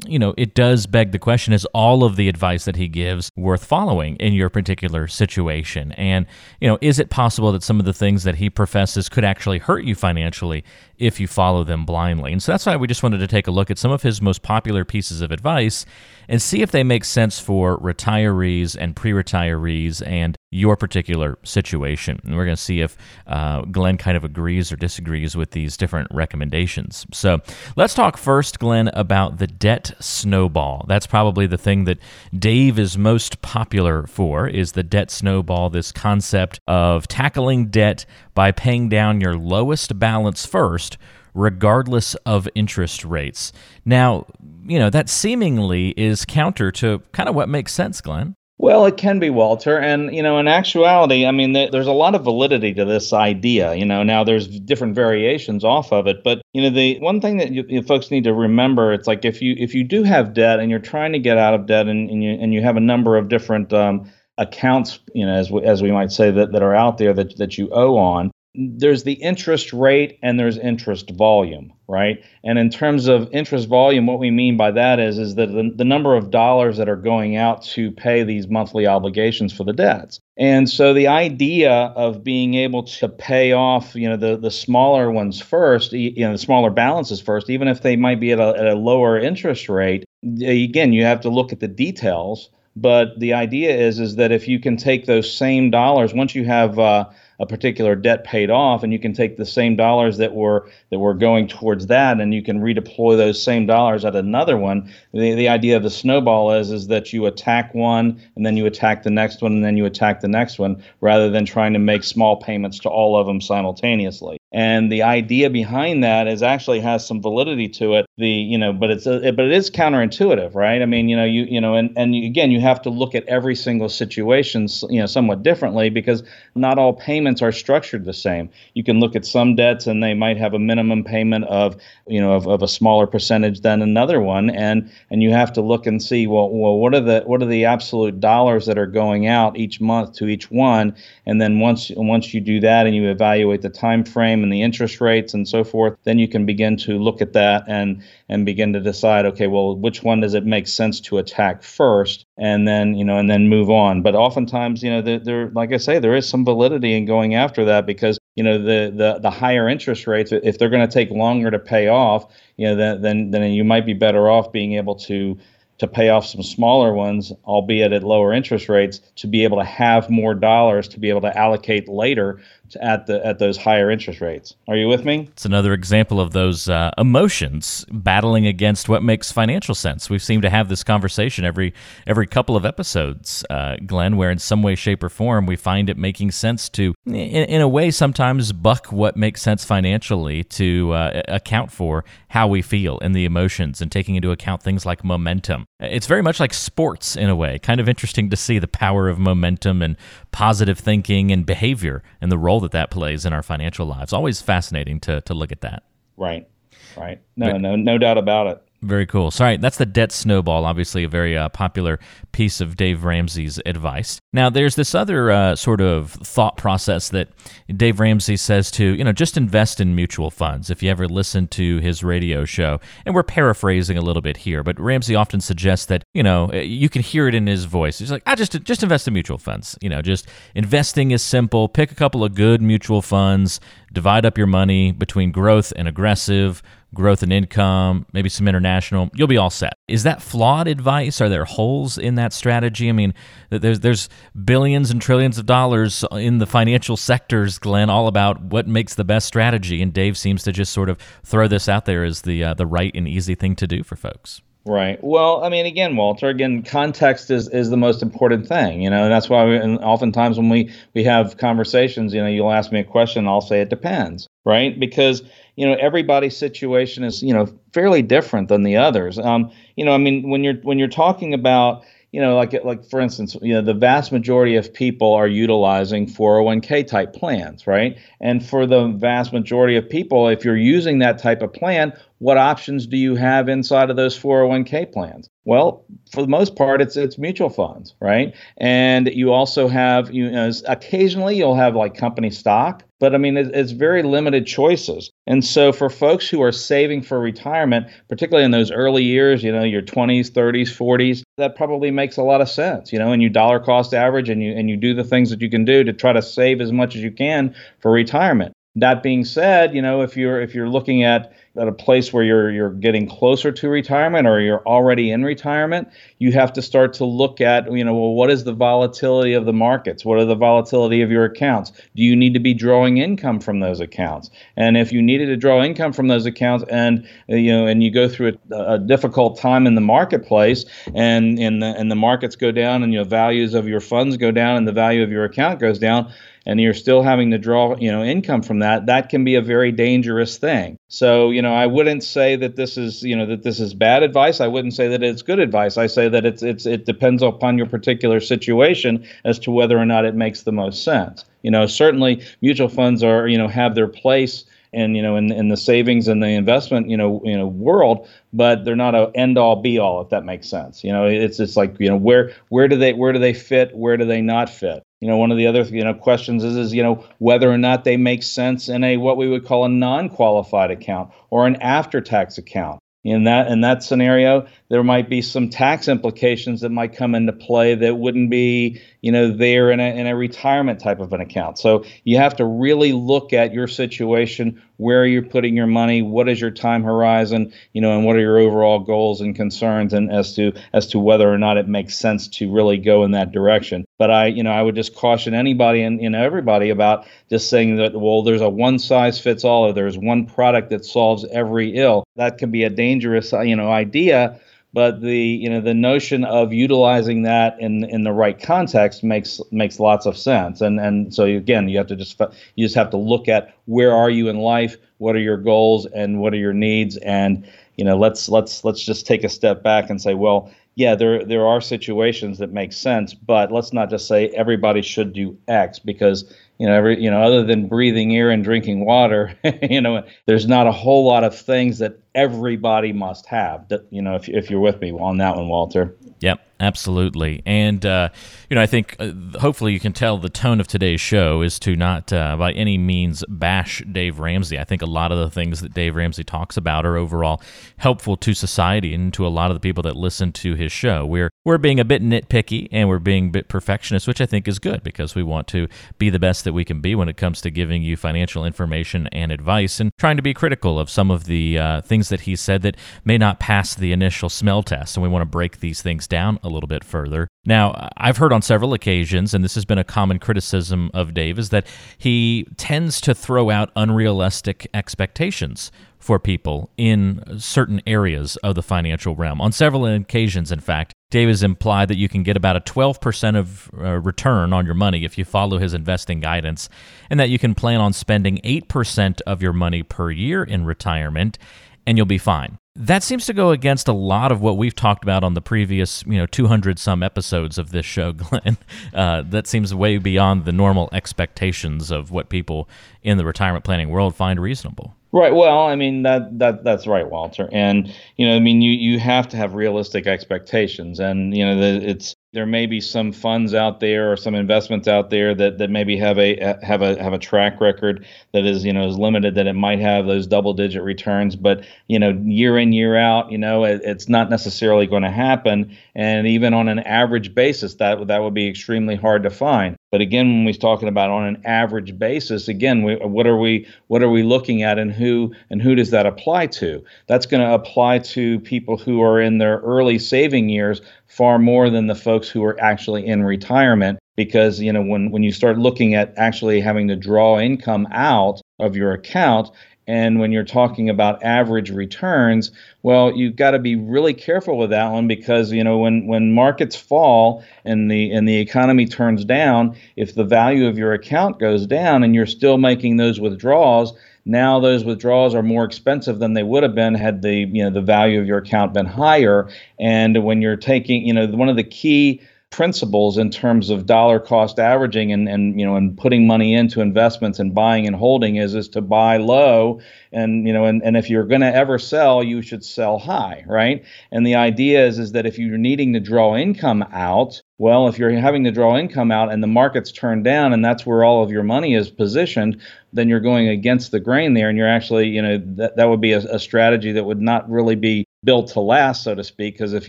you 0.05 0.19
know, 0.19 0.35
it 0.37 0.55
does 0.55 0.87
beg 0.87 1.13
the 1.13 1.19
question 1.19 1.53
is 1.53 1.65
all 1.67 2.05
of 2.05 2.17
the 2.17 2.29
advice 2.29 2.65
that 2.67 2.77
he 2.77 2.89
gives 2.89 3.31
worth 3.37 3.65
following 3.65 4.17
in 4.17 4.33
your 4.33 4.51
particular 4.51 5.07
situation? 5.07 5.93
And, 5.93 6.27
you 6.61 6.69
know, 6.69 6.79
is 6.81 6.99
it 6.99 7.11
possible 7.11 7.53
that 7.53 7.63
some 7.63 7.79
of 7.79 7.87
the 7.87 7.93
things 7.93 8.25
that 8.25 8.37
he 8.37 8.51
professes 8.51 9.09
could 9.09 9.25
actually 9.25 9.59
hurt 9.59 9.85
you 9.85 9.95
financially 9.95 10.65
if 10.99 11.19
you 11.19 11.27
follow 11.27 11.65
them 11.65 11.85
blindly? 11.85 12.33
And 12.33 12.43
so 12.43 12.53
that's 12.53 12.67
why 12.67 12.77
we 12.77 12.87
just 12.87 13.03
wanted 13.03 13.19
to 13.19 13.27
take 13.27 13.47
a 13.47 13.51
look 13.51 13.71
at 13.71 13.79
some 13.79 13.91
of 13.91 14.03
his 14.03 14.21
most 14.21 14.43
popular 14.43 14.85
pieces 14.85 15.21
of 15.21 15.31
advice 15.31 15.87
and 16.29 16.43
see 16.43 16.63
if 16.63 16.71
they 16.71 16.85
make 16.85 17.05
sense 17.05 17.39
for 17.39 17.79
retirees 17.79 18.77
and 18.79 18.95
pre 18.95 19.13
retirees 19.13 20.07
and 20.07 20.37
your 20.57 20.77
particular 20.77 21.39
situation. 21.43 22.19
And 22.25 22.37
we're 22.37 22.47
going 22.47 22.57
to 22.57 22.63
see 22.63 22.81
if 22.81 22.97
uh, 23.27 23.63
Glenn 23.63 23.99
kind 23.99 24.17
of 24.17 24.25
agrees 24.25 24.73
or 24.73 24.77
disagrees 24.77 25.37
with 25.37 25.51
these 25.51 25.77
different 25.77 26.09
recommendations. 26.11 27.07
So 27.13 27.41
let's 27.77 27.95
talk 27.95 28.17
first, 28.17 28.59
Glenn, 28.59 28.89
about 28.89 29.39
the 29.39 29.47
debt 29.47 29.93
snowball. 30.01 30.87
That's 30.89 31.07
probably 31.07 31.47
the 31.47 31.59
thing 31.59 31.85
that 31.85 31.99
Dave 32.37 32.79
is 32.79 32.97
most 32.97 33.43
popular 33.43 34.07
for 34.07 34.49
is 34.49 34.73
the 34.73 34.83
debt 34.83 35.11
snowball, 35.11 35.69
this 35.71 35.93
concept 35.93 36.61
of 36.67 37.07
tackling 37.07 37.67
debt 37.67 38.07
by 38.35 38.51
paying 38.51 38.89
down 38.89 39.21
your 39.21 39.37
lowest 39.37 39.99
balance 39.99 40.47
first 40.47 40.97
regardless 41.35 42.15
of 42.25 42.49
interest 42.55 43.05
rates. 43.05 43.53
Now, 43.85 44.25
you 44.67 44.79
know, 44.79 44.89
that 44.89 45.11
seemingly 45.11 45.91
is 45.91 46.25
counter 46.25 46.73
to 46.73 47.03
kind 47.13 47.29
of 47.29 47.35
what 47.35 47.51
makes 47.51 47.75
sense, 47.75 48.01
Glenn. 48.01 48.35
Well, 48.59 48.87
it 48.87 48.97
can 48.97 49.19
be, 49.19 49.29
Walter. 49.29 49.79
And, 49.79 50.15
you 50.15 50.23
know, 50.23 50.39
in 50.39 50.49
actuality, 50.49 51.27
I 51.27 51.31
mean, 51.31 51.53
there's 51.53 51.87
a 51.87 51.93
lot 51.93 52.15
of 52.15 52.25
validity 52.25 52.73
to 52.75 52.87
this 52.87 53.13
idea. 53.13 53.75
You 53.75 53.85
know, 53.85 54.03
now 54.03 54.25
there's 54.25 54.49
different 54.49 54.95
variations 54.95 55.63
off 55.63 55.93
of 55.93 56.07
it. 56.07 56.25
But, 56.25 56.41
you 56.55 56.63
know, 56.63 56.71
the 56.71 56.99
one 57.01 57.21
thing 57.21 57.37
that 57.37 57.53
you, 57.53 57.65
you 57.69 57.83
folks 57.83 58.11
need 58.11 58.25
to 58.25 58.33
remember, 58.33 58.95
it's 58.95 59.07
like 59.07 59.27
if 59.27 59.43
you 59.43 59.55
if 59.59 59.75
you 59.75 59.85
do 59.85 60.05
have 60.05 60.33
debt 60.33 60.59
and 60.59 60.71
you're 60.71 60.81
trying 60.81 61.13
to 61.13 61.19
get 61.19 61.37
out 61.37 61.53
of 61.53 61.67
debt 61.67 61.87
and, 61.87 62.09
and, 62.09 62.25
you, 62.25 62.31
and 62.31 62.55
you 62.55 62.63
have 62.63 62.79
a 62.79 62.81
number 62.81 63.19
of 63.19 63.29
different 63.29 63.75
um, 63.75 64.11
accounts, 64.39 65.01
you 65.15 65.27
know, 65.27 65.35
as 65.35 65.51
we, 65.51 65.63
as 65.63 65.83
we 65.83 65.93
might 65.93 66.11
say, 66.11 66.31
that, 66.31 66.53
that 66.53 66.63
are 66.63 66.75
out 66.75 66.97
there 66.97 67.13
that, 67.13 67.37
that 67.37 67.59
you 67.59 67.69
owe 67.73 67.99
on, 67.99 68.31
there's 68.57 69.05
the 69.05 69.15
interest 69.15 69.73
rate 69.73 70.19
and 70.23 70.39
there's 70.39 70.57
interest 70.59 71.11
volume, 71.11 71.73
right? 71.89 72.23
And 72.45 72.59
in 72.59 72.71
terms 72.71 73.07
of 73.07 73.29
interest 73.33 73.69
volume, 73.69 74.07
what 74.07 74.19
we 74.19 74.31
mean 74.31 74.57
by 74.57 74.71
that 74.73 74.99
is 74.99 75.19
is 75.19 75.35
that 75.35 75.47
the, 75.47 75.73
the 75.75 75.85
number 75.85 76.15
of 76.15 76.31
dollars 76.31 76.77
that 76.79 76.89
are 76.89 76.97
going 76.97 77.37
out 77.37 77.63
to 77.65 77.91
pay 77.91 78.23
these 78.25 78.49
monthly 78.49 78.87
obligations 78.87 79.53
for 79.53 79.65
the 79.65 79.73
debts. 79.73 80.21
And 80.37 80.69
so 80.69 80.95
the 80.95 81.09
idea 81.09 81.73
of 81.73 82.25
being 82.25 82.55
able 82.55 82.85
to 82.85 83.09
pay 83.09 83.53
off, 83.53 83.95
you 83.95 84.09
know, 84.09 84.17
the 84.17 84.37
the 84.37 84.51
smaller 84.51 85.11
ones 85.11 85.41
first, 85.41 85.93
you 85.93 86.25
know, 86.25 86.33
the 86.33 86.39
smaller 86.39 86.71
balances 86.71 87.21
first, 87.21 87.51
even 87.51 87.69
if 87.69 87.83
they 87.83 87.97
might 87.97 88.21
be 88.21 88.33
at 88.33 88.41
a, 88.41 88.55
at 88.59 88.67
a 88.67 88.75
lower 88.75 89.19
interest 89.19 89.69
rate, 89.69 90.05
again, 90.43 90.93
you 90.93 91.05
have 91.05 91.21
to 91.21 91.29
look 91.29 91.53
at 91.53 91.61
the 91.61 91.69
details. 91.69 92.51
But 92.79 93.19
the 93.19 93.33
idea 93.33 93.75
is 93.75 93.99
is 93.99 94.17
that 94.17 94.33
if 94.33 94.47
you 94.49 94.61
can 94.61 94.77
take 94.77 95.07
those 95.07 95.33
same 95.33 95.71
dollars 95.71 96.13
once 96.13 96.35
you 96.35 96.45
have 96.45 96.79
uh, 96.79 97.07
a 97.39 97.47
particular 97.47 97.95
debt 97.95 98.25
paid 98.25 98.51
off 98.51 98.83
and 98.83 98.93
you 98.93 98.99
can 98.99 99.13
take 99.13 99.37
the 99.37 99.47
same 99.47 99.77
dollars 99.77 100.17
that 100.19 100.35
were 100.35 100.69
that 100.91 100.99
were 100.99 101.15
going 101.15 101.47
towards 101.47 101.87
that 101.87 102.21
and 102.21 102.35
you 102.35 102.43
can 102.43 102.61
redeploy 102.61 103.17
those 103.17 103.43
same 103.43 103.67
dollars 103.67 104.05
at 104.05 104.17
another 104.17 104.57
one. 104.57 104.91
The, 105.13 105.35
the 105.35 105.49
idea 105.49 105.77
of 105.77 105.83
the 105.83 105.91
snowball 105.91 106.53
is 106.53 106.71
is 106.71 106.87
that 106.89 107.13
you 107.13 107.27
attack 107.27 107.75
one 107.75 108.21
and 108.37 108.47
then 108.47 108.57
you 108.57 108.67
attack 108.67 109.03
the 109.03 109.11
next 109.11 109.43
one 109.43 109.53
and 109.53 109.65
then 109.65 109.77
you 109.77 109.85
attack 109.85 110.21
the 110.21 110.29
next 110.29 110.59
one 110.59 110.83
rather 111.01 111.31
than 111.31 111.45
trying 111.45 111.73
to 111.73 111.79
make 111.79 112.05
small 112.05 112.37
payments 112.37 112.79
to 112.81 112.89
all 112.89 113.19
of 113.19 113.27
them 113.27 113.41
simultaneously 113.41 114.39
and 114.57 114.91
the 114.91 115.03
idea 115.03 115.51
behind 115.51 116.03
that 116.03 116.27
is 116.27 116.43
actually 116.43 116.81
has 116.81 117.07
some 117.07 117.21
validity 117.21 117.69
to 117.69 117.93
it. 117.93 118.07
The 118.17 118.27
you 118.27 118.57
know 118.57 118.73
but 118.73 118.91
it's 118.91 119.07
uh, 119.07 119.21
a, 119.23 119.31
but 119.31 119.45
it 119.45 119.53
is 119.53 119.71
counterintuitive 119.71 120.55
right? 120.55 120.81
I 120.81 120.87
mean 120.87 121.11
you 121.11 121.17
know 121.17 121.27
you 121.27 121.43
you 121.43 121.61
know 121.61 121.75
and 121.75 121.93
and 121.95 122.15
again 122.15 122.51
you 122.51 122.61
have 122.63 122.81
to 122.83 122.89
look 122.89 123.15
at 123.15 123.27
every 123.27 123.55
single 123.55 123.91
situation 123.91 124.67
you 124.89 124.99
know 124.99 125.05
somewhat 125.05 125.43
differently 125.43 125.91
because 125.91 126.23
not 126.55 126.79
all 126.79 126.95
payments 126.95 127.43
are 127.43 127.53
structured 127.53 128.07
the 128.07 128.15
same. 128.15 128.49
You 128.73 128.83
can 128.83 128.99
look 128.99 129.15
at 129.15 129.27
some 129.27 129.57
debts 129.57 129.87
and 129.87 130.03
they 130.03 130.15
might 130.15 130.39
have 130.39 130.55
a 130.55 130.59
minimum 130.59 131.05
payment 131.05 131.45
of 131.45 131.77
you 132.09 132.19
know 132.19 132.33
of, 132.33 132.49
of 132.49 132.63
a 132.63 132.69
smaller 132.69 133.07
percentage 133.07 133.61
than 133.61 133.83
another 133.83 134.23
one. 134.23 134.49
And 134.49 134.91
and 135.11 135.23
you 135.23 135.33
have 135.33 135.53
to 135.53 135.61
look 135.61 135.85
and 135.87 136.03
see 136.03 136.27
well 136.27 136.49
well 136.49 136.79
what 136.79 136.95
are 136.95 137.01
the 137.01 137.21
what 137.27 137.43
are 137.43 137.47
the 137.47 137.67
absolute 137.67 138.21
dollars 138.21 138.65
that 138.65 138.79
are 138.79 138.87
going 138.87 139.27
out 139.27 139.59
each 139.59 139.83
month 139.83 140.15
to 140.15 140.29
each 140.29 140.51
one? 140.51 140.97
And 141.27 141.43
then 141.43 141.61
once 141.61 141.91
once 141.95 142.33
you 142.33 142.41
do 142.41 142.59
that 142.61 142.87
and 142.87 142.97
you 142.97 143.11
evaluate 143.11 143.61
the 143.61 143.69
time 143.69 144.03
frame 144.03 144.46
and 144.47 144.53
the 144.53 144.63
interest 144.63 145.01
rates 145.01 145.35
and 145.35 145.49
so 145.49 145.65
forth, 145.65 145.99
then 146.05 146.21
you 146.21 146.29
can 146.29 146.47
begin 146.47 146.77
to 146.77 146.99
look 146.99 147.21
at 147.21 147.33
that 147.33 147.65
and 147.67 148.03
and 148.29 148.47
begin 148.47 148.73
to 148.73 148.81
decide, 148.81 149.27
okay, 149.27 149.49
well, 149.49 149.75
which 149.75 150.05
one 150.05 150.21
does 150.21 150.35
it 150.35 150.47
make 150.47 150.69
sense 150.69 151.01
to 151.01 151.19
attack 151.19 151.65
first, 151.65 152.25
and 152.39 152.67
then 152.67 152.95
you 152.95 153.05
know, 153.05 153.19
and 153.19 153.29
then 153.29 153.49
move 153.49 153.71
on. 153.71 154.03
But 154.03 154.15
oftentimes, 154.15 154.83
you 154.85 154.91
know, 154.91 155.03
there, 155.03 155.19
there 155.19 155.51
like 155.51 155.73
I 155.73 155.79
say, 155.79 155.99
there 155.99 156.15
is 156.15 156.29
some 156.29 156.45
validity 156.45 156.95
in 156.95 157.07
going 157.07 157.35
after 157.35 157.65
that 157.65 157.87
because 157.87 158.19
you 158.37 158.45
know 158.45 158.59
the 158.59 158.93
the 158.95 159.19
the 159.21 159.31
higher 159.31 159.69
interest 159.69 160.07
rates, 160.07 160.31
if 160.31 160.59
they're 160.59 160.71
going 160.71 160.87
to 160.87 160.93
take 160.93 161.11
longer 161.11 161.51
to 161.51 161.59
pay 161.59 161.89
off, 161.89 162.33
you 162.57 162.69
know, 162.69 162.77
then 162.77 163.03
then 163.03 163.31
then 163.33 163.51
you 163.51 163.65
might 163.65 163.85
be 163.85 163.95
better 163.95 164.31
off 164.31 164.53
being 164.53 164.75
able 164.75 164.95
to 164.95 165.37
to 165.79 165.87
pay 165.87 166.09
off 166.09 166.27
some 166.27 166.43
smaller 166.43 166.93
ones, 166.93 167.33
albeit 167.45 167.93
at 167.93 168.03
lower 168.03 168.33
interest 168.33 168.69
rates, 168.69 169.01
to 169.17 169.27
be 169.27 169.45
able 169.45 169.59
to 169.59 169.65
have 169.65 170.09
more 170.09 170.35
dollars 170.35 170.89
to 170.89 171.01
be 171.01 171.11
able 171.11 171.21
to 171.21 171.37
allocate 171.37 171.89
later 171.89 172.41
to 172.71 172.83
at 172.85 173.07
the 173.07 173.25
at 173.25 173.39
those 173.39 173.57
higher 173.57 173.91
interest 173.91 174.21
rates. 174.21 174.55
Are 174.69 174.77
you 174.77 174.89
with 174.89 175.05
me? 175.05 175.29
It's 175.33 175.45
another 175.45 175.73
example 175.73 176.21
of 176.21 176.33
those 176.33 176.69
uh, 176.69 176.91
emotions 176.99 177.85
battling 177.91 178.47
against 178.47 178.89
what 178.89 179.03
makes 179.03 179.31
financial 179.31 179.75
sense. 179.75 180.11
We 180.11 180.19
seem 180.19 180.41
to 180.43 180.51
have 180.51 180.69
this 180.69 180.83
conversation 180.83 181.45
every 181.45 181.75
every 182.07 182.27
couple 182.27 182.57
of 182.57 182.65
episodes, 182.65 183.45
uh, 183.51 183.77
Glenn, 183.85 184.17
where 184.17 184.31
in 184.31 184.39
some 184.39 184.63
way, 184.63 184.75
shape, 184.75 185.03
or 185.03 185.09
form 185.09 185.47
we 185.47 185.57
find 185.57 185.91
it 185.91 185.97
making 185.97 186.33
sense 186.33 186.69
to, 186.71 186.95
in, 187.07 187.15
in 187.15 187.61
a 187.61 187.69
way, 187.69 187.91
sometimes 187.91 188.53
buck 188.53 188.91
what 188.91 189.17
makes 189.17 189.43
sense 189.43 189.65
financially 189.65 190.43
to 190.45 190.93
uh, 190.93 191.23
account 191.29 191.71
for 191.71 192.05
how 192.29 192.49
we 192.49 192.63
feel 192.63 192.99
and 193.01 193.15
the 193.15 193.25
emotions, 193.25 193.81
and 193.81 193.93
taking 193.93 194.15
into 194.17 194.31
account 194.31 194.63
things 194.63 194.85
like 194.85 195.05
momentum. 195.05 195.66
It's 195.79 196.07
very 196.07 196.23
much 196.23 196.41
like 196.41 196.55
sports 196.55 197.17
in 197.17 197.29
a 197.29 197.37
way. 197.37 197.59
Kind 197.59 197.81
of 197.81 197.89
interesting 197.89 198.31
to 198.31 198.37
see 198.37 198.59
the 198.59 198.69
power 198.69 199.09
of 199.09 199.19
momentum 199.19 199.83
and 199.83 199.97
positive 200.33 200.79
thinking 200.79 201.31
and 201.31 201.45
behavior 201.45 202.03
and 202.21 202.33
the 202.33 202.39
role 202.39 202.61
that 202.61 202.73
that 202.73 202.91
plays 202.91 203.27
in 203.27 203.33
our 203.33 203.43
financial 203.43 203.87
lives. 203.87 204.13
Always 204.13 204.41
fascinating 204.41 205.01
to, 205.01 205.21
to 205.23 205.35
look 205.35 205.53
at 205.53 205.61
that. 205.61 205.83
Right, 206.17 206.49
right. 206.97 207.21
No, 207.37 207.53
but, 207.53 207.61
no, 207.61 207.77
no 207.77 207.99
doubt 207.99 208.17
about 208.17 208.47
it. 208.47 208.66
Very 208.83 209.07
cool. 209.07 209.31
Sorry, 209.31 209.57
that's 209.57 209.79
the 209.79 209.87
debt 209.87 210.13
snowball. 210.13 210.65
Obviously, 210.65 211.03
a 211.03 211.09
very 211.09 211.37
uh, 211.37 211.49
popular 211.49 211.99
piece 212.33 212.61
of 212.61 212.77
Dave 212.77 213.05
Ramsey's 213.05 213.59
advice. 213.65 214.21
Now, 214.35 214.51
there's 214.51 214.75
this 214.75 214.95
other 214.95 215.31
uh, 215.31 215.57
sort 215.57 215.81
of 215.81 216.11
thought 216.11 216.59
process 216.59 217.09
that 217.09 217.29
Dave 217.75 218.01
Ramsey 218.01 218.37
says 218.37 218.71
to 218.73 218.85
you 218.85 219.03
know 219.03 219.13
just 219.13 219.37
invest 219.37 219.81
in 219.81 219.95
mutual 219.95 220.31
funds. 220.31 220.69
If 220.69 220.83
you 220.83 220.91
ever 220.91 221.09
listen 221.09 221.49
to 221.49 221.79
his 221.79 222.05
radio 222.05 222.45
show, 222.45 222.79
and 223.07 223.15
we're 223.15 223.23
paraphrasing 223.23 223.97
a 223.97 224.03
little 224.03 224.23
bit 224.23 224.37
here, 224.37 224.63
but 224.63 224.79
Ramsey 224.79 225.15
often 225.15 225.41
suggests 225.41 225.87
that 225.87 226.05
you 226.13 226.23
know 226.23 226.53
you 226.53 226.91
can 226.91 227.03
hear 227.03 227.29
it 227.29 227.35
in 227.35 227.47
his 227.47 227.65
voice. 227.65 227.99
He's 227.99 228.13
like, 228.13 228.23
I 228.27 228.35
just 228.35 228.63
just 228.63 228.83
invest 228.83 229.09
in 229.09 229.15
mutual 229.15 229.39
funds. 229.39 229.79
You 229.81 229.89
know, 229.89 230.03
just 230.03 230.29
investing 230.55 231.13
is 231.13 231.23
simple. 231.23 231.69
Pick 231.69 231.91
a 231.91 231.97
couple 231.97 232.23
of 232.23 232.35
good 232.35 232.61
mutual 232.61 233.01
funds. 233.01 233.59
Divide 233.93 234.27
up 234.27 234.37
your 234.37 234.47
money 234.47 234.93
between 234.93 235.33
growth 235.33 235.73
and 235.75 235.89
aggressive 235.89 236.63
growth 236.95 237.23
and 237.23 237.33
income, 237.33 238.07
maybe 238.13 238.29
some 238.29 238.49
international, 238.49 239.11
you'll 239.15 239.27
be 239.27 239.37
all 239.37 239.51
set. 239.51 239.75
Is 239.89 240.03
that 240.05 240.23
flawed 240.23 240.67
advice? 240.69 241.21
Are 241.21 241.29
there 241.29 241.45
holes 241.45 241.99
in 241.99 242.15
that 242.17 242.33
strategy? 242.33 242.89
I 242.89 242.93
mean, 242.93 243.15
there's 243.51 243.81
there's 243.81 244.09
billions 244.45 244.91
and 244.91 245.01
trillions 245.01 245.39
of 245.39 245.47
dollars 245.47 246.05
in 246.13 246.39
the 246.39 246.47
financial 246.47 246.97
sectors, 246.97 247.59
Glenn, 247.59 247.91
all 247.91 248.09
about 248.09 248.41
what 248.43 248.67
makes 248.67 248.95
the 248.95 249.05
best 249.05 249.27
strategy, 249.27 249.83
and 249.83 249.93
Dave 249.93 250.17
seems 250.17 250.43
to 250.45 250.53
just 250.53 250.73
sort 250.73 250.89
of 250.89 250.99
throw 251.25 251.49
this 251.49 251.69
out 251.69 251.85
there 251.85 252.05
as 252.05 252.23
the 252.23 252.43
uh, 252.43 252.55
the 252.55 252.67
right 252.67 252.93
and 252.95 253.07
easy 253.07 253.35
thing 253.35 253.57
to 253.57 253.67
do 253.67 253.83
for 253.83 253.97
folks. 253.97 254.41
Right. 254.69 254.99
Well, 255.01 255.45
I 255.45 255.49
mean, 255.49 255.65
again, 255.65 255.95
Walter, 255.95 256.29
again, 256.29 256.65
context 256.65 257.31
is, 257.31 257.49
is 257.51 257.71
the 257.71 257.77
most 257.77 258.03
important 258.03 258.49
thing, 258.49 258.83
you 258.83 258.91
know, 258.91 259.05
and 259.05 259.13
that's 259.13 259.29
why 259.29 259.45
we, 259.45 259.57
and 259.57 259.79
oftentimes 259.79 260.39
when 260.39 260.49
we, 260.49 260.73
we 260.93 261.05
have 261.05 261.37
conversations, 261.37 262.13
you 262.13 262.21
know, 262.21 262.27
you'll 262.27 262.51
ask 262.51 262.73
me 262.73 262.81
a 262.81 262.85
question, 262.85 263.29
I'll 263.29 263.41
say 263.41 263.61
it 263.61 263.71
depends, 263.71 264.27
right? 264.45 264.79
Because, 264.79 265.23
you 265.55 265.69
know, 265.69 265.75
everybody's 265.75 266.37
situation 266.37 267.05
is, 267.05 267.23
you 267.23 267.33
know, 267.33 267.47
fairly 267.73 268.03
different 268.03 268.49
than 268.49 268.65
the 268.65 268.77
others. 268.77 269.21
Um, 269.21 269.53
you 269.77 269.85
know, 269.85 269.93
I 269.93 269.99
mean, 269.99 270.29
when 270.31 270.43
you're, 270.43 270.57
when 270.57 270.81
you're 270.81 270.89
talking 270.89 271.33
about, 271.33 271.85
you 272.13 272.21
know, 272.21 272.35
like 272.35 272.55
like 272.65 272.89
for 272.89 273.01
instance, 273.01 273.37
you 273.43 273.53
know, 273.53 273.61
the 273.61 273.75
vast 273.75 274.11
majority 274.11 274.57
of 274.57 274.73
people 274.73 275.13
are 275.13 275.27
utilizing 275.29 276.07
401k 276.07 276.87
type 276.87 277.13
plans, 277.13 277.67
right? 277.67 277.99
And 278.21 278.45
for 278.45 278.67
the 278.67 278.89
vast 278.89 279.33
majority 279.35 279.77
of 279.77 279.89
people, 279.89 280.29
if 280.29 280.45
you're 280.45 280.57
using 280.57 281.01
that 281.01 281.19
type 281.19 281.43
of 281.43 281.53
plan, 281.53 281.93
what 282.19 282.39
options 282.39 282.87
do 282.87 282.97
you 282.97 283.15
have 283.15 283.49
inside 283.49 283.91
of 283.91 283.97
those 283.97 284.19
401k 284.19 284.93
plans? 284.93 285.29
Well, 285.45 285.85
for 286.11 286.23
the 286.23 286.29
most 286.29 286.57
part, 286.57 286.81
it's 286.81 286.97
it's 286.97 287.19
mutual 287.19 287.51
funds, 287.51 287.95
right? 288.01 288.35
And 288.57 289.07
you 289.09 289.33
also 289.33 289.69
have 289.69 290.13
you 290.13 290.31
know 290.31 290.51
occasionally 290.67 291.37
you'll 291.37 291.55
have 291.55 291.77
like 291.77 291.95
company 291.95 292.31
stock, 292.31 292.83
but 292.99 293.15
I 293.15 293.19
mean 293.19 293.37
it, 293.37 293.55
it's 293.55 293.73
very 293.73 294.03
limited 294.03 294.47
choices. 294.47 295.11
And 295.27 295.45
so 295.45 295.73
for 295.73 295.89
folks 295.89 296.29
who 296.29 296.43
are 296.43 296.53
saving 296.53 297.03
for 297.03 297.21
retirement, 297.21 297.87
particularly 298.09 298.45
in 298.45 298.51
those 298.51 298.73
early 298.73 299.05
years, 299.05 299.45
you 299.45 299.53
know 299.53 299.63
your 299.63 299.83
20s, 299.83 300.31
30s, 300.31 300.69
40s, 300.69 301.23
that 301.37 301.55
probably 301.55 301.91
makes 301.91 302.17
a 302.17 302.23
lot 302.23 302.41
of 302.41 302.49
sense, 302.49 302.93
you 302.93 302.99
know. 302.99 303.13
And 303.13 303.23
you 303.23 303.29
dollar 303.29 303.61
cost 303.61 303.95
average, 303.95 304.29
and 304.29 304.43
you 304.43 304.53
and 304.53 304.69
you 304.69 304.77
do 304.77 304.95
the 304.95 305.05
things 305.05 305.31
that 305.31 305.43
you 305.43 305.51
can 305.51 305.65
do 305.65 305.85
to 305.85 305.93
try 305.93 306.13
to 306.13 306.23
save 306.23 306.61
as 306.61 306.73
much 306.73 306.97
as 306.97 307.03
you 307.03 307.13
can 307.13 307.55
for 307.79 307.93
retirement. 307.93 308.56
That 308.77 309.03
being 309.03 309.25
said, 309.25 309.75
you 309.75 309.83
know 309.83 310.03
if 310.03 310.17
you're 310.17 310.41
if 310.41 310.55
you're 310.55 310.69
looking 310.69 311.03
at 311.03 311.33
at 311.59 311.69
a 311.69 311.73
place 311.73 312.13
where 312.13 312.23
you're 312.23 312.51
you're 312.51 312.71
getting 312.71 313.09
closer 313.09 313.51
to 313.51 313.69
retirement 313.69 314.27
or 314.27 314.41
you're 314.41 314.67
already 314.67 315.11
in 315.11 315.25
retirement, 315.25 315.89
you 316.19 316.33
have 316.33 316.53
to 316.53 316.63
start 316.63 316.93
to 316.95 317.05
look 317.05 317.41
at, 317.41 317.71
you 317.73 317.85
know, 317.85 317.95
well, 317.95 318.13
what 318.13 318.31
is 318.31 318.45
the 318.45 318.53
volatility 318.53 319.33
of 319.33 319.47
the 319.47 319.53
markets? 319.53 320.05
What 320.05 320.19
are 320.19 320.25
the 320.25 320.35
volatility 320.35 321.03
of 321.03 321.11
your 321.11 321.25
accounts? 321.25 321.73
Do 321.95 322.03
you 322.03 322.15
need 322.15 322.35
to 322.35 322.41
be 322.41 322.55
drawing 322.55 322.99
income 322.99 323.41
from 323.41 323.61
those 323.61 323.81
accounts? 323.81 324.31
And 324.57 324.77
if 324.77 324.93
you 324.93 325.01
needed 325.03 325.27
to 325.27 325.37
draw 325.37 325.63
income 325.63 325.93
from 325.93 326.09
those 326.09 326.27
accounts 326.27 326.65
and 326.69 327.07
you 327.29 327.53
know 327.53 327.67
and 327.67 327.83
you 327.83 327.91
go 327.91 328.09
through 328.09 328.39
a, 328.51 328.75
a 328.75 328.79
difficult 328.79 329.39
time 329.39 329.67
in 329.67 329.75
the 329.75 329.81
marketplace 329.81 330.65
and 330.95 331.39
and 331.39 331.63
the, 331.63 331.67
and 331.67 331.91
the 331.91 331.97
markets 331.97 332.37
go 332.37 332.53
down 332.53 332.83
and 332.83 332.93
your 332.93 333.05
values 333.05 333.55
of 333.55 333.67
your 333.67 333.81
funds 333.81 334.17
go 334.17 334.31
down 334.31 334.57
and 334.57 334.69
the 334.69 334.73
value 334.73 335.03
of 335.03 335.11
your 335.11 335.25
account 335.25 335.61
goes 335.61 335.79
down, 335.79 336.13
and 336.47 336.61
you're 336.61 336.73
still 336.75 337.03
having 337.03 337.33
to 337.33 337.39
draw 337.39 337.77
you 337.77 337.91
know 337.91 338.03
income 338.03 338.41
from 338.41 338.61
that 338.61 338.87
that 338.87 339.09
can 339.09 339.25
be 339.25 339.35
a 339.35 339.43
very 339.43 339.73
dangerous 339.73 340.39
thing. 340.39 340.79
So 340.89 341.31
you 341.31 341.43
know 341.43 341.53
i 341.53 341.67
wouldn't 341.67 342.05
say 342.05 342.37
that 342.37 342.57
this 342.57 342.79
is 342.79 343.03
you 343.03 343.17
know 343.17 343.27
that 343.27 343.43
this 343.43 343.61
is 343.61 343.75
bad 343.75 344.03
advice. 344.03 344.41
I 344.41 344.47
wouldn't 344.47 344.75
say 344.75 344.89
that 344.89 345.03
it's 345.03 345.23
good 345.23 345.41
advice. 345.41 345.77
I 345.77 345.89
say 345.89 346.09
that 346.09 346.25
it's 346.25 346.43
it's 346.43 346.65
it 346.65 346.87
depends 346.87 347.23
upon 347.23 347.59
your 347.59 347.67
particular 347.67 348.21
situation 348.21 349.05
as 349.25 349.39
to 349.41 349.51
whether 349.51 349.77
or 349.77 349.85
not 349.87 350.05
it 350.05 350.15
makes 350.15 350.43
the 350.43 350.53
most 350.53 350.85
sense. 350.85 351.25
You 351.43 351.51
know 351.51 351.67
certainly 351.67 352.25
mutual 352.41 352.69
funds 352.69 353.03
are 353.03 353.27
you 353.27 353.37
know 353.37 353.49
have 353.49 353.75
their 353.75 353.89
place 353.89 354.45
and 354.73 354.97
you 354.97 355.03
know 355.03 355.17
in, 355.17 355.33
in 355.33 355.49
the 355.49 355.57
savings 355.57 356.09
and 356.09 356.23
the 356.23 356.29
investment 356.29 356.89
you 356.91 356.97
know 356.97 357.21
you 357.25 357.37
know 357.37 357.47
world 357.47 358.09
but 358.33 358.65
they're 358.65 358.77
not 358.77 358.95
a 358.95 359.11
end 359.15 359.39
all 359.39 359.57
be 359.57 359.79
all 359.79 360.01
if 360.01 360.11
that 360.11 360.25
makes 360.25 360.49
sense. 360.49 360.85
You 360.85 360.93
know 360.93 361.07
it's 361.07 361.39
just 361.39 361.57
like 361.57 361.75
you 361.81 361.89
know 361.89 361.97
where 361.97 362.33
where 362.49 362.69
do 362.69 362.77
they 362.77 362.93
where 362.93 363.13
do 363.13 363.19
they 363.19 363.35
fit? 363.35 363.75
Where 363.75 363.97
do 363.97 364.05
they 364.05 364.21
not 364.21 364.49
fit 364.49 364.86
you 365.01 365.09
know 365.09 365.17
one 365.17 365.31
of 365.31 365.37
the 365.37 365.47
other 365.47 365.63
you 365.63 365.85
know 365.85 365.95
questions 365.95 366.43
is 366.43 366.57
is 366.57 366.73
you 366.73 366.83
know 366.83 367.05
whether 367.19 367.51
or 367.51 367.59
not 367.59 367.85
they 367.85 367.97
make 367.97 368.23
sense 368.23 368.69
in 368.69 368.83
a 368.83 368.97
what 368.97 369.17
we 369.17 369.29
would 369.29 369.45
call 369.45 369.65
a 369.65 369.69
non-qualified 369.69 370.71
account 370.71 371.11
or 371.31 371.47
an 371.47 371.57
after 371.57 372.01
tax 372.01 372.39
account. 372.39 372.81
In 373.05 373.23
that 373.25 373.47
in 373.53 373.61
that 373.61 373.85
scenario 373.85 374.49
there 374.69 374.83
might 374.83 375.09
be 375.09 375.23
some 375.23 375.49
tax 375.49 375.87
implications 375.87 376.63
that 376.63 376.71
might 376.71 376.97
come 376.97 377.15
into 377.15 377.33
play 377.33 377.77
that 377.77 377.97
wouldn't 377.97 378.31
be 378.31 378.81
you 379.01 379.13
know 379.13 379.31
there 379.31 379.71
in 379.71 379.79
a, 379.79 379.97
in 379.97 380.09
a 380.09 380.17
retirement 380.17 380.81
type 380.81 380.99
of 380.99 381.13
an 381.13 381.21
account. 381.21 381.59
So 381.59 381.85
you 382.03 382.17
have 382.17 382.37
to 382.37 382.45
really 382.45 382.93
look 382.93 383.33
at 383.33 383.55
your 383.55 383.69
situation 383.69 384.61
where 384.77 385.07
you're 385.07 385.23
putting 385.23 385.57
your 385.57 385.67
money 385.67 386.03
what 386.03 386.29
is 386.29 386.41
your 386.41 386.51
time 386.51 386.83
horizon 386.83 387.53
you 387.73 387.81
know 387.81 387.97
and 387.97 388.05
what 388.05 388.17
are 388.17 388.21
your 388.21 388.39
overall 388.39 388.79
goals 388.79 389.21
and 389.21 389.35
concerns 389.35 389.93
and 389.93 390.11
as 390.13 390.35
to 390.35 390.53
as 390.73 390.87
to 390.87 390.99
whether 390.99 391.33
or 391.33 391.39
not 391.39 391.57
it 391.57 391.69
makes 391.69 391.97
sense 391.97 392.29
to 392.29 392.53
really 392.53 392.77
go 392.79 393.05
in 393.05 393.13
that 393.13 393.33
direction. 393.33 393.85
But 393.99 394.11
i 394.11 394.27
you 394.27 394.43
know 394.43 394.53
i 394.53 394.63
would 394.63 394.75
just 394.75 394.95
caution 394.95 395.35
anybody 395.35 395.83
and 395.83 396.01
you 396.01 396.11
know 396.11 396.23
everybody 396.23 396.71
about 396.71 397.07
just 397.31 397.51
saying 397.51 397.77
that 397.77 397.99
well 397.99 398.23
there's 398.23 398.41
a 398.41 398.49
one 398.49 398.79
size 398.79 399.21
fits 399.21 399.45
all 399.45 399.67
or 399.67 399.73
there's 399.73 399.99
one 399.99 400.27
product 400.27 400.71
that 400.71 400.85
solves 400.85 401.25
every 401.31 401.77
ill. 401.77 402.05
That 402.17 402.39
can 402.39 402.51
be 402.51 402.65
a 402.65 402.71
dangerous 402.71 403.33
uh, 403.33 403.41
you 403.41 403.57
know 403.57 403.71
idea 403.71 404.41
but 404.73 405.01
the 405.01 405.17
you 405.17 405.49
know 405.49 405.61
the 405.61 405.75
notion 405.75 406.25
of 406.25 406.53
utilizing 406.53 407.23
that 407.23 407.57
in 407.61 407.85
in 407.85 408.05
the 408.05 408.13
right 408.13 408.41
context 408.41 409.03
makes 409.03 409.41
makes 409.51 409.81
lots 409.81 410.07
of 410.07 410.17
sense. 410.17 410.61
And 410.61 410.79
and 410.79 411.15
so 411.15 411.25
again 411.25 411.69
you 411.69 411.79
have 411.79 411.87
to 411.89 411.97
just 411.97 412.21
you 412.57 412.65
just 412.65 412.75
have 412.75 412.91
to 412.91 412.97
look 412.97 413.29
at 413.29 413.55
where 413.67 413.95
are 413.95 414.11
you 414.11 414.29
in 414.29 414.39
life 414.39 414.77
what 414.99 415.15
are 415.15 415.21
your 415.21 415.37
goals 415.37 415.87
and 415.87 416.21
what 416.21 416.33
are 416.35 416.39
your 416.39 416.53
needs. 416.53 416.97
And 416.99 417.47
you 417.77 417.85
know 417.85 417.97
let's 417.97 418.29
let's 418.29 418.65
let's 418.65 418.85
just 418.85 419.07
take 419.07 419.25
a 419.25 419.29
step 419.29 419.63
back 419.63 419.91
and 419.91 420.01
say 420.01 420.15
well 420.15 420.51
yeah 420.77 420.95
there 420.95 421.25
there 421.25 421.47
are 421.47 421.61
situations 421.61 422.39
that 422.39 422.53
make 422.53 422.73
sense 422.73 423.13
but 423.13 423.51
let's 423.51 423.73
not 423.73 423.91
just 423.91 424.07
say 424.07 424.29
everybody 424.29 424.81
should 424.81 425.13
do 425.13 425.37
x 425.49 425.79
because 425.79 426.33
you 426.59 426.67
know, 426.67 426.75
every 426.75 427.03
you 427.03 427.11
know, 427.11 427.23
other 427.23 427.45
than 427.45 427.69
breathing 427.69 428.17
air 428.17 428.31
and 428.31 428.43
drinking 428.43 428.85
water, 428.85 429.37
you 429.63 429.81
know, 429.81 430.05
there's 430.27 430.47
not 430.47 430.67
a 430.67 430.73
whole 430.73 431.07
lot 431.07 431.25
of 431.25 431.39
things 431.39 431.79
that 431.79 431.99
everybody 432.15 432.93
must 432.93 433.27
have. 433.27 433.69
That 433.69 433.87
you 433.91 434.01
know, 434.01 434.15
if 434.15 434.29
if 434.29 434.51
you're 434.51 434.61
with 434.61 434.81
me 434.81 434.93
on 434.93 435.19
that 435.19 435.37
one, 435.37 435.49
Walter. 435.49 435.95
Yep, 436.21 436.41
absolutely. 436.61 437.43
And, 437.45 437.85
uh, 437.85 438.09
you 438.49 438.55
know, 438.55 438.63
I 438.63 438.67
think 438.67 438.97
uh, 438.99 439.13
hopefully 439.39 439.73
you 439.73 439.81
can 439.81 439.93
tell 439.93 440.19
the 440.19 440.29
tone 440.29 440.61
of 440.61 440.67
today's 440.67 441.01
show 441.01 441.43
is 441.43 441.59
to 441.61 441.77
not 441.77 442.13
uh, 442.13 442.37
by 442.37 442.53
any 442.53 442.79
means 442.79 443.25
bash 443.29 443.83
Dave 443.91 444.19
Ramsey. 444.19 444.59
I 444.59 444.65
think 444.65 444.83
a 444.83 444.87
lot 444.87 445.13
of 445.13 445.19
the 445.19 445.31
things 445.31 445.61
that 445.61 445.75
Dave 445.75 445.97
Ramsey 445.97 446.25
talks 446.25 446.57
about 446.57 446.87
are 446.87 446.97
overall 446.97 447.41
helpful 447.79 448.17
to 448.19 448.35
society 448.35 448.95
and 448.95 449.13
to 449.15 449.27
a 449.27 449.29
lot 449.29 449.51
of 449.51 449.57
the 449.57 449.61
people 449.61 449.83
that 449.85 449.97
listen 449.97 450.33
to 450.33 450.55
his 450.55 450.73
show. 450.73 451.05
We're, 451.05 451.31
we're 451.45 451.59
being 451.59 451.81
a 451.81 451.85
bit 451.85 452.03
nitpicky 452.03 452.69
and 452.73 452.89
we're 452.89 452.99
being 452.99 453.29
a 453.29 453.31
bit 453.31 453.49
perfectionist, 453.49 454.09
which 454.09 454.21
I 454.21 454.27
think 454.27 454.49
is 454.49 454.59
good 454.59 454.83
because 454.83 455.15
we 455.15 455.23
want 455.23 455.49
to 455.49 455.69
be 455.99 456.11
the 456.11 456.19
best 456.19 456.45
that 456.45 456.53
we 456.53 456.65
can 456.65 456.81
be 456.81 456.95
when 456.95 457.09
it 457.09 457.17
comes 457.17 457.41
to 457.43 457.51
giving 457.51 457.83
you 457.83 457.97
financial 457.97 458.45
information 458.45 459.09
and 459.13 459.31
advice 459.31 459.81
and 459.81 459.91
trying 459.99 460.17
to 460.17 460.23
be 460.23 460.35
critical 460.35 460.79
of 460.79 460.89
some 460.91 461.11
of 461.11 461.25
the 461.25 461.59
uh, 461.59 461.81
things 461.83 462.09
that 462.09 462.21
he 462.21 462.37
said 462.37 462.63
that 462.63 462.77
may 463.05 463.19
not 463.19 463.41
pass 463.41 463.75
the 463.75 463.93
initial 463.93 464.29
smell 464.29 464.63
test. 464.63 464.97
And 464.97 465.03
we 465.03 465.09
want 465.09 465.23
to 465.23 465.27
break 465.27 465.61
these 465.61 465.83
things 465.83 466.07
down 466.07 466.39
a 466.47 466.49
little 466.49 466.69
bit 466.69 466.85
further. 466.85 467.29
Now, 467.45 467.91
I've 467.97 468.17
heard 468.17 468.33
on 468.33 468.43
several 468.43 468.73
occasions, 468.73 469.35
and 469.35 469.45
this 469.45 469.55
has 469.57 469.65
been 469.65 469.79
a 469.79 469.85
common 469.85 470.19
criticism 470.19 470.91
of 470.95 471.13
Dave, 471.13 471.39
is 471.39 471.51
that 471.51 471.67
he 471.99 472.47
tends 472.57 473.01
to 473.03 473.15
throw 473.15 473.51
out 473.51 473.71
unrealistic 473.77 474.69
expectations 474.73 475.71
for 475.99 476.19
people 476.19 476.71
in 476.77 477.23
certain 477.39 477.83
areas 477.87 478.37
of 478.37 478.55
the 478.55 478.63
financial 478.63 479.17
realm. 479.17 479.41
On 479.41 479.51
several 479.51 479.85
occasions, 479.87 480.53
in 480.53 480.61
fact, 480.61 480.93
Dave 481.11 481.29
has 481.29 481.43
implied 481.43 481.89
that 481.89 481.97
you 481.97 482.09
can 482.09 482.23
get 482.23 482.37
about 482.37 482.57
a 482.57 482.61
12% 482.61 483.37
of 483.37 483.71
uh, 483.77 484.01
return 484.01 484.53
on 484.53 484.67
your 484.67 484.75
money 484.75 485.05
if 485.05 485.19
you 485.19 485.25
follow 485.25 485.59
his 485.59 485.75
investing 485.75 486.21
guidance, 486.21 486.69
and 487.11 487.19
that 487.19 487.31
you 487.31 487.39
can 487.39 487.55
plan 487.55 487.81
on 487.81 487.93
spending 487.93 488.39
8% 488.39 489.21
of 489.27 489.43
your 489.43 489.53
money 489.53 489.83
per 489.83 490.11
year 490.11 490.45
in 490.45 490.65
retirement, 490.65 491.39
and 491.87 491.97
you'll 491.97 492.07
be 492.07 492.19
fine 492.19 492.59
that 492.77 493.03
seems 493.03 493.27
to 493.27 493.33
go 493.33 493.51
against 493.51 493.89
a 493.89 493.93
lot 493.93 494.31
of 494.31 494.41
what 494.41 494.59
we've 494.59 494.75
talked 494.75 495.03
about 495.03 495.25
on 495.25 495.35
the 495.35 495.41
previous, 495.41 496.05
you 496.07 496.19
know, 496.19 496.27
200 496.27 496.79
some 496.79 497.03
episodes 497.03 497.57
of 497.59 497.71
this 497.71 497.87
show, 497.87 498.13
Glenn. 498.13 498.59
Uh, 498.93 499.23
that 499.23 499.47
seems 499.47 499.75
way 499.75 499.99
beyond 499.99 500.45
the 500.45 500.53
normal 500.53 500.89
expectations 500.93 501.91
of 501.91 502.11
what 502.11 502.29
people 502.29 502.69
in 503.03 503.17
the 503.19 503.25
retirement 503.25 503.65
planning 503.65 503.89
world 503.89 504.15
find 504.15 504.41
reasonable. 504.41 504.95
Right. 505.13 505.35
Well, 505.35 505.61
I 505.61 505.77
mean 505.77 506.03
that 506.03 506.39
that 506.41 506.63
that's 506.63 506.87
right, 506.87 507.09
Walter. 507.09 507.49
And 507.51 507.95
you 508.17 508.29
know, 508.29 508.37
I 508.37 508.39
mean, 508.39 508.61
you 508.61 508.73
you 508.73 508.99
have 508.99 509.27
to 509.29 509.37
have 509.39 509.55
realistic 509.55 510.07
expectations, 510.07 511.01
and 511.01 511.35
you 511.35 511.43
know, 511.43 511.57
the, 511.59 511.89
it's 511.89 512.15
there 512.37 512.45
may 512.45 512.67
be 512.67 512.83
some 512.83 513.13
funds 513.13 513.55
out 513.55 513.81
there 513.81 514.13
or 514.13 514.17
some 514.17 514.35
investments 514.35 514.87
out 514.87 515.09
there 515.09 515.35
that, 515.35 515.57
that 515.57 515.71
maybe 515.71 515.97
have 515.97 516.19
a 516.19 516.37
have 516.61 516.83
a 516.83 517.03
have 517.03 517.15
a 517.15 517.19
track 517.19 517.63
record 517.63 518.05
that 518.35 518.45
is 518.45 518.63
you 518.63 518.75
know 518.75 518.87
is 518.87 518.99
limited 518.99 519.35
that 519.35 519.47
it 519.47 519.55
might 519.55 519.79
have 519.81 520.05
those 520.05 520.27
double 520.27 520.53
digit 520.53 520.83
returns. 520.83 521.35
But 521.35 521.65
you 521.89 521.99
know 521.99 522.11
year 522.27 522.59
in 522.59 522.75
year 522.75 522.95
out 522.95 523.33
you 523.33 523.39
know 523.39 523.65
it, 523.65 523.81
it's 523.85 524.07
not 524.07 524.29
necessarily 524.29 524.87
going 524.87 525.03
to 525.03 525.11
happen. 525.11 525.75
And 525.95 526.27
even 526.27 526.53
on 526.53 526.69
an 526.69 526.81
average 526.81 527.35
basis 527.35 527.77
that 527.77 528.07
that 528.07 528.23
would 528.23 528.35
be 528.35 528.47
extremely 528.47 528.97
hard 528.97 529.23
to 529.23 529.31
find 529.31 529.79
but 529.97 530.03
again 530.03 530.29
when 530.29 530.45
we're 530.45 530.53
talking 530.53 530.89
about 530.89 531.09
on 531.09 531.25
an 531.25 531.41
average 531.47 531.99
basis 531.99 532.49
again 532.49 532.83
we, 532.83 532.97
what 532.97 533.27
are 533.27 533.39
we 533.39 533.67
what 533.87 534.03
are 534.03 534.11
we 534.11 534.23
looking 534.23 534.63
at 534.63 534.79
and 534.79 534.93
who 534.93 535.35
and 535.49 535.63
who 535.63 535.75
does 535.75 535.89
that 535.89 536.05
apply 536.05 536.49
to? 536.49 536.85
That's 537.07 537.25
going 537.25 537.41
to 537.41 537.55
apply 537.55 538.01
to 538.01 538.39
people 538.41 538.77
who 538.77 539.01
are 539.01 539.19
in 539.19 539.39
their 539.39 539.61
early 539.61 539.99
saving 539.99 540.51
years 540.51 540.83
far 541.07 541.39
more 541.39 541.71
than 541.71 541.87
the 541.87 541.95
folks 541.95 542.29
who 542.29 542.45
are 542.45 542.61
actually 542.61 543.07
in 543.07 543.25
retirement 543.25 543.99
because 544.17 544.61
you 544.61 544.71
know 544.71 544.83
when 544.83 545.11
when 545.11 545.23
you 545.23 545.33
start 545.33 545.57
looking 545.57 545.95
at 545.95 546.13
actually 546.19 546.61
having 546.61 546.89
to 546.89 546.97
draw 546.97 547.41
income 547.41 547.89
out 547.91 548.43
of 548.59 548.77
your 548.77 548.93
account 548.93 549.49
and 549.87 550.19
when 550.19 550.33
you're 550.33 550.45
talking 550.45 550.89
about 550.89 551.23
average 551.23 551.71
returns 551.71 552.51
well 552.83 553.15
you've 553.15 553.37
got 553.37 553.53
to 553.53 553.59
be 553.59 553.77
really 553.77 554.15
careful 554.15 554.59
with 554.59 554.71
that 554.71 554.91
one 554.91 555.07
because 555.09 555.53
you 555.53 555.65
know 555.65 555.79
when 555.79 556.07
when 556.07 556.33
markets 556.33 556.77
fall 556.77 557.45
and 557.65 557.91
the 557.91 558.11
and 558.13 558.29
the 558.29 558.37
economy 558.37 558.87
turns 558.87 559.25
down 559.25 559.77
if 559.97 560.15
the 560.15 560.25
value 560.25 560.67
of 560.67 560.79
your 560.79 560.93
account 560.93 561.39
goes 561.39 561.67
down 561.67 562.03
and 562.03 562.15
you're 562.15 562.27
still 562.27 562.59
making 562.59 562.97
those 562.97 563.21
withdrawals 563.21 563.95
now 564.27 564.59
those 564.59 564.85
withdrawals 564.85 565.37
are 565.37 565.43
more 565.43 565.65
expensive 565.65 566.19
than 566.19 566.35
they 566.35 566.43
would 566.43 566.65
have 566.65 566.75
been 566.75 566.95
had 566.95 567.23
the 567.23 567.33
you 567.33 567.63
know 567.63 567.71
the 567.71 567.81
value 567.81 568.21
of 568.21 568.27
your 568.27 568.39
account 568.39 568.75
been 568.75 568.85
higher. 568.85 569.49
And 569.79 570.25
when 570.25 570.43
you're 570.43 570.57
taking, 570.57 571.07
you 571.07 571.15
know, 571.15 571.29
one 571.29 571.49
of 571.49 571.55
the 571.55 571.63
key 571.65 572.21
principles 572.57 573.19
in 573.19 573.29
terms 573.29 573.69
of 573.69 573.85
dollar 573.85 574.19
cost 574.19 574.59
averaging 574.59 575.13
and, 575.13 575.29
and 575.29 575.61
you 575.61 575.67
know 575.67 575.77
and 575.77 575.95
putting 575.99 576.27
money 576.27 576.55
into 576.55 576.81
investments 576.81 577.39
and 577.39 577.55
buying 577.55 577.87
and 577.87 577.95
holding 577.95 578.37
is 578.37 578.55
is 578.55 578.67
to 578.67 578.81
buy 578.81 579.19
low. 579.19 579.79
And 580.11 580.47
you 580.47 580.55
know 580.55 580.65
and, 580.65 580.83
and 580.83 580.97
if 580.97 581.11
you're 581.11 581.27
going 581.27 581.43
to 581.43 581.55
ever 581.55 581.79
sell 581.79 582.25
you 582.25 582.41
should 582.41 582.65
sell 582.65 582.99
high 582.99 583.45
right? 583.47 583.85
And 584.11 584.27
the 584.27 584.37
idea 584.37 584.87
is 584.87 584.99
is 584.99 585.13
that 585.13 585.27
if 585.27 585.39
you're 585.39 585.59
needing 585.59 585.93
to 585.93 586.01
draw 586.01 586.35
income 586.35 586.83
out 586.93 587.43
well 587.59 587.89
if 587.89 587.99
you're 587.99 588.11
having 588.13 588.45
to 588.45 588.51
draw 588.51 588.79
income 588.79 589.13
out 589.13 589.31
and 589.31 589.43
the 589.43 589.47
market's 589.47 589.93
turned 589.93 590.25
down 590.25 590.55
and 590.55 590.65
that's 590.65 590.87
where 590.87 591.05
all 591.05 591.23
of 591.23 591.31
your 591.31 591.43
money 591.43 591.75
is 591.75 591.91
positioned 591.91 592.59
then 592.95 593.11
you're 593.11 593.21
going 593.21 593.49
against 593.49 593.91
the 593.91 594.01
grain 594.01 594.33
there. 594.33 594.49
And 594.49 594.57
you're 594.57 594.67
actually 594.67 595.09
you 595.09 595.21
know 595.21 595.37
that, 595.57 595.77
that 595.77 595.91
would 595.91 596.01
be 596.01 596.13
a, 596.13 596.21
a 596.21 596.39
strategy 596.39 596.93
that 596.93 597.05
would 597.05 597.21
not 597.21 597.51
really 597.51 597.77
be 597.77 598.07
built 598.25 598.49
to 598.49 598.61
last, 598.61 599.05
so 599.05 599.15
to 599.15 599.25
speak. 599.25 599.55
Because 599.55 599.73
if 599.73 599.89